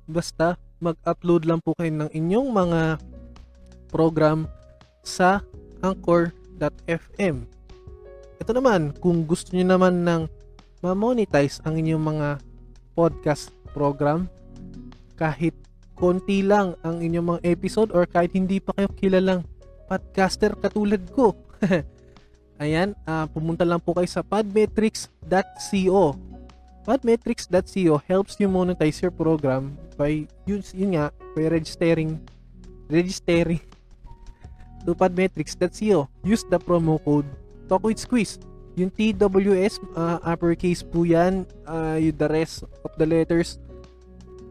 Basta 0.04 0.60
mag-upload 0.84 1.48
lang 1.48 1.64
po 1.64 1.72
kayo 1.80 1.88
ng 1.88 2.12
inyong 2.12 2.48
mga 2.52 2.80
program 3.88 4.44
sa 5.00 5.40
anchor.fm. 5.80 7.48
Ito 8.40 8.50
naman, 8.52 8.92
kung 9.00 9.24
gusto 9.24 9.56
niyo 9.56 9.64
naman 9.64 10.04
ng 10.04 10.28
ma-monetize 10.84 11.64
ang 11.64 11.80
inyong 11.80 12.04
mga 12.04 12.28
podcast 12.92 13.48
program, 13.72 14.28
kahit 15.16 15.56
konti 15.96 16.44
lang 16.44 16.76
ang 16.84 17.00
inyong 17.00 17.38
mga 17.38 17.40
episode 17.48 17.88
or 17.94 18.04
kahit 18.04 18.36
hindi 18.36 18.60
pa 18.60 18.76
kayo 18.76 18.90
kilalang 18.98 19.40
podcaster 19.88 20.52
katulad 20.58 21.00
ko. 21.14 21.38
Ayan, 22.62 22.94
uh, 23.06 23.26
pumunta 23.30 23.64
lang 23.66 23.80
po 23.82 23.94
kayo 23.96 24.08
sa 24.10 24.22
podmetrics.co. 24.22 26.33
Podmetrics.co 26.84 27.96
helps 28.04 28.36
you 28.36 28.48
monetize 28.48 29.00
your 29.00 29.10
program 29.10 29.80
by 29.96 30.28
yun, 30.44 30.60
yun 30.76 31.00
nga, 31.00 31.08
by 31.32 31.48
registering 31.48 32.20
registering 32.92 33.60
to 34.84 34.92
podmetrics.co. 34.92 36.08
Use 36.22 36.44
the 36.52 36.60
promo 36.60 37.00
code 37.00 37.24
Squeeze. 37.96 38.36
Yung 38.76 38.90
TWS, 38.90 39.80
uh, 39.94 40.18
ah, 40.18 40.34
uppercase 40.34 40.84
po 40.84 41.06
yan. 41.06 41.48
Uh, 41.64 41.96
yung 41.96 42.18
the 42.18 42.28
rest 42.28 42.66
of 42.84 42.92
the 42.98 43.06
letters, 43.06 43.56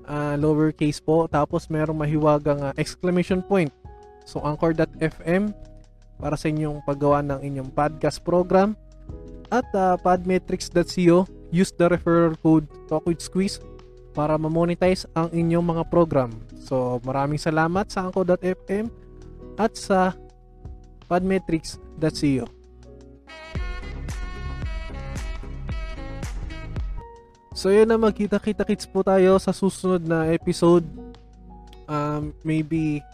uh, 0.08 0.34
lowercase 0.40 1.04
po. 1.04 1.28
Tapos 1.28 1.68
merong 1.70 2.02
mahiwagang 2.02 2.60
uh, 2.64 2.74
exclamation 2.80 3.44
point. 3.44 3.70
So, 4.24 4.40
anchor.fm 4.42 5.52
para 6.18 6.40
sa 6.40 6.48
inyong 6.48 6.82
paggawa 6.88 7.20
ng 7.20 7.40
inyong 7.44 7.70
podcast 7.76 8.24
program. 8.24 8.80
At 9.52 9.68
uh, 9.76 10.00
podmetrics.co, 10.00 11.28
use 11.54 11.70
the 11.78 11.86
referral 11.86 12.34
code 12.42 12.66
TalkWithSqueeze 12.90 13.62
para 14.18 14.34
ma-monetize 14.42 15.06
ang 15.14 15.30
inyong 15.30 15.78
mga 15.78 15.84
program. 15.94 16.34
So, 16.58 16.98
maraming 17.06 17.38
salamat 17.38 17.94
sa 17.94 18.10
Anko.fm 18.10 18.90
at 19.62 19.78
sa 19.78 20.18
podmetrics.co. 21.06 22.50
So, 27.54 27.70
yun 27.70 27.86
na 27.86 28.02
magkita-kita-kits 28.02 28.90
po 28.90 29.06
tayo 29.06 29.38
sa 29.38 29.54
susunod 29.54 30.02
na 30.02 30.26
episode. 30.34 30.90
Um, 31.86 32.34
maybe 32.42 33.06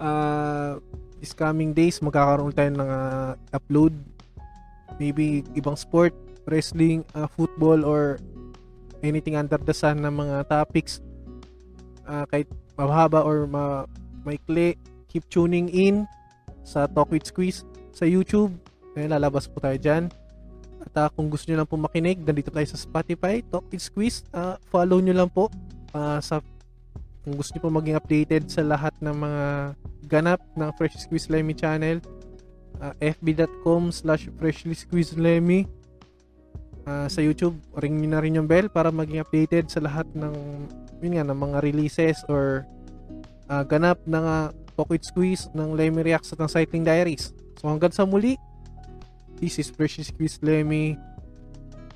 uh, 0.00 0.80
this 1.20 1.36
coming 1.36 1.76
days 1.76 2.00
magkakaroon 2.00 2.54
tayo 2.56 2.70
ng 2.72 2.80
uh, 2.80 3.32
upload 3.52 3.92
maybe 4.96 5.44
ibang 5.52 5.76
sport 5.76 6.14
wrestling, 6.46 7.02
uh, 7.12 7.26
football 7.26 7.84
or 7.84 8.22
anything 9.04 9.36
under 9.36 9.58
the 9.60 9.74
sun 9.74 10.00
na 10.00 10.10
mga 10.10 10.48
topics 10.48 11.04
uh, 12.08 12.24
kahit 12.30 12.48
mahaba 12.78 13.20
or 13.20 13.46
ma 13.46 13.84
maikli 14.24 14.74
keep 15.10 15.26
tuning 15.30 15.70
in 15.70 16.06
sa 16.66 16.90
Talk 16.90 17.14
with 17.14 17.26
Squeeze 17.26 17.62
sa 17.94 18.04
YouTube. 18.06 18.54
Eh, 18.98 19.06
lalabas 19.06 19.46
po 19.46 19.62
tayo 19.62 19.78
dyan. 19.78 20.10
At 20.82 20.94
uh, 20.98 21.08
kung 21.14 21.30
gusto 21.30 21.50
nyo 21.50 21.62
lang 21.62 21.68
po 21.68 21.78
makinig 21.78 22.22
nandito 22.22 22.50
tayo 22.50 22.66
sa 22.66 22.78
Spotify 22.78 23.42
Talk 23.46 23.66
with 23.70 23.82
Squeeze. 23.82 24.26
Uh, 24.34 24.58
follow 24.70 24.98
nyo 24.98 25.14
lang 25.14 25.30
po 25.30 25.52
uh, 25.94 26.18
sa 26.18 26.42
kung 27.26 27.34
gusto 27.34 27.54
niyo 27.54 27.62
po 27.66 27.70
maging 27.74 27.98
updated 27.98 28.42
sa 28.46 28.62
lahat 28.62 28.94
ng 29.02 29.14
mga 29.14 29.44
ganap 30.06 30.40
ng 30.54 30.70
Fresh 30.78 31.02
Squeeze 31.02 31.26
Lemmy 31.26 31.58
channel, 31.58 31.98
uh, 32.78 32.94
fb.com 33.02 33.90
slash 33.90 34.30
Freshly 34.38 34.78
Squeeze 34.78 35.18
Lemmy. 35.18 35.66
Uh, 36.86 37.10
sa 37.10 37.18
YouTube, 37.18 37.58
ring 37.82 37.98
nyo 37.98 38.14
na 38.14 38.22
rin 38.22 38.38
yung 38.38 38.46
bell 38.46 38.70
para 38.70 38.94
maging 38.94 39.18
updated 39.18 39.66
sa 39.66 39.82
lahat 39.82 40.06
ng 40.14 40.34
yun 41.02 41.18
nga, 41.18 41.26
ng 41.26 41.34
mga 41.34 41.58
releases 41.66 42.22
or 42.30 42.62
uh, 43.50 43.66
ganap 43.66 43.98
ng 44.06 44.22
uh, 44.22 44.54
Pocket 44.78 45.02
Squeeze 45.02 45.50
ng 45.50 45.74
Lemmy 45.74 46.06
Reacts 46.06 46.30
at 46.30 46.38
ng 46.38 46.46
Cycling 46.46 46.86
Diaries. 46.86 47.34
So 47.58 47.66
hanggang 47.66 47.90
sa 47.90 48.06
muli, 48.06 48.38
this 49.42 49.58
is 49.58 49.66
Freshly 49.72 50.06
Squeeze 50.06 50.38
Lemmy 50.46 50.94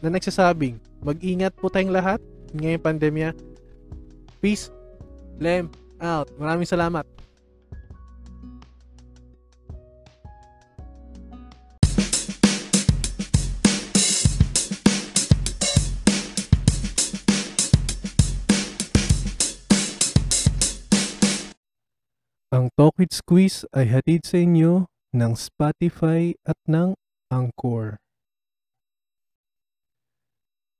na 0.00 0.10
nagsasabing, 0.10 0.80
mag-ingat 1.04 1.54
po 1.54 1.68
tayong 1.68 1.94
lahat 1.94 2.18
ngayong 2.56 2.82
pandemya. 2.82 3.30
Peace 4.42 4.72
Lem 5.38 5.68
out. 6.00 6.32
Maraming 6.40 6.66
salamat. 6.66 7.19
Ang 22.50 22.66
Talk 22.74 22.98
with 22.98 23.14
Squeeze 23.14 23.62
ay 23.70 23.86
hatid 23.86 24.26
sa 24.26 24.42
inyo 24.42 24.90
ng 25.14 25.38
Spotify 25.38 26.34
at 26.42 26.58
ng 26.66 26.98
Anchor. 27.30 28.02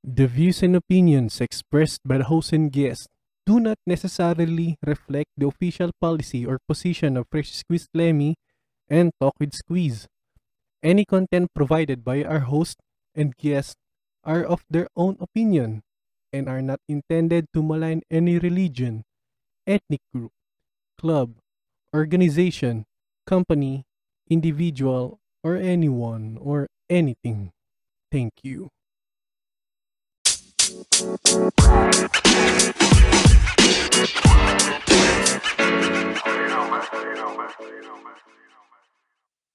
The 0.02 0.26
views 0.26 0.66
and 0.66 0.74
opinions 0.74 1.38
expressed 1.38 2.02
by 2.02 2.18
the 2.18 2.26
host 2.26 2.50
and 2.50 2.74
guest 2.74 3.06
do 3.46 3.62
not 3.62 3.78
necessarily 3.86 4.82
reflect 4.82 5.30
the 5.38 5.46
official 5.46 5.94
policy 6.02 6.42
or 6.42 6.58
position 6.66 7.14
of 7.14 7.30
Fresh 7.30 7.62
Squeeze 7.62 7.86
Lemmy 7.94 8.34
and 8.90 9.14
Talk 9.22 9.38
with 9.38 9.54
Squeeze. 9.54 10.10
Any 10.82 11.06
content 11.06 11.54
provided 11.54 12.02
by 12.02 12.26
our 12.26 12.50
host 12.50 12.82
and 13.14 13.30
guests 13.38 13.78
are 14.26 14.42
of 14.42 14.66
their 14.66 14.90
own 14.98 15.22
opinion 15.22 15.86
and 16.34 16.50
are 16.50 16.66
not 16.66 16.82
intended 16.90 17.46
to 17.54 17.62
malign 17.62 18.02
any 18.10 18.42
religion, 18.42 19.06
ethnic 19.70 20.02
group, 20.10 20.34
club, 20.98 21.38
organization, 21.94 22.84
company, 23.26 23.84
individual, 24.28 25.18
or 25.42 25.56
anyone 25.56 26.38
or 26.40 26.68
anything. 26.88 27.52
Thank 28.12 28.32
you. 28.42 28.68
you 30.70 31.08
know, 36.48 36.70
man. 36.70 36.82
You 36.92 37.14
know, 37.14 37.36
man. 37.36 37.50
You 37.60 37.82
know, 37.82 37.96
man. 37.96 38.49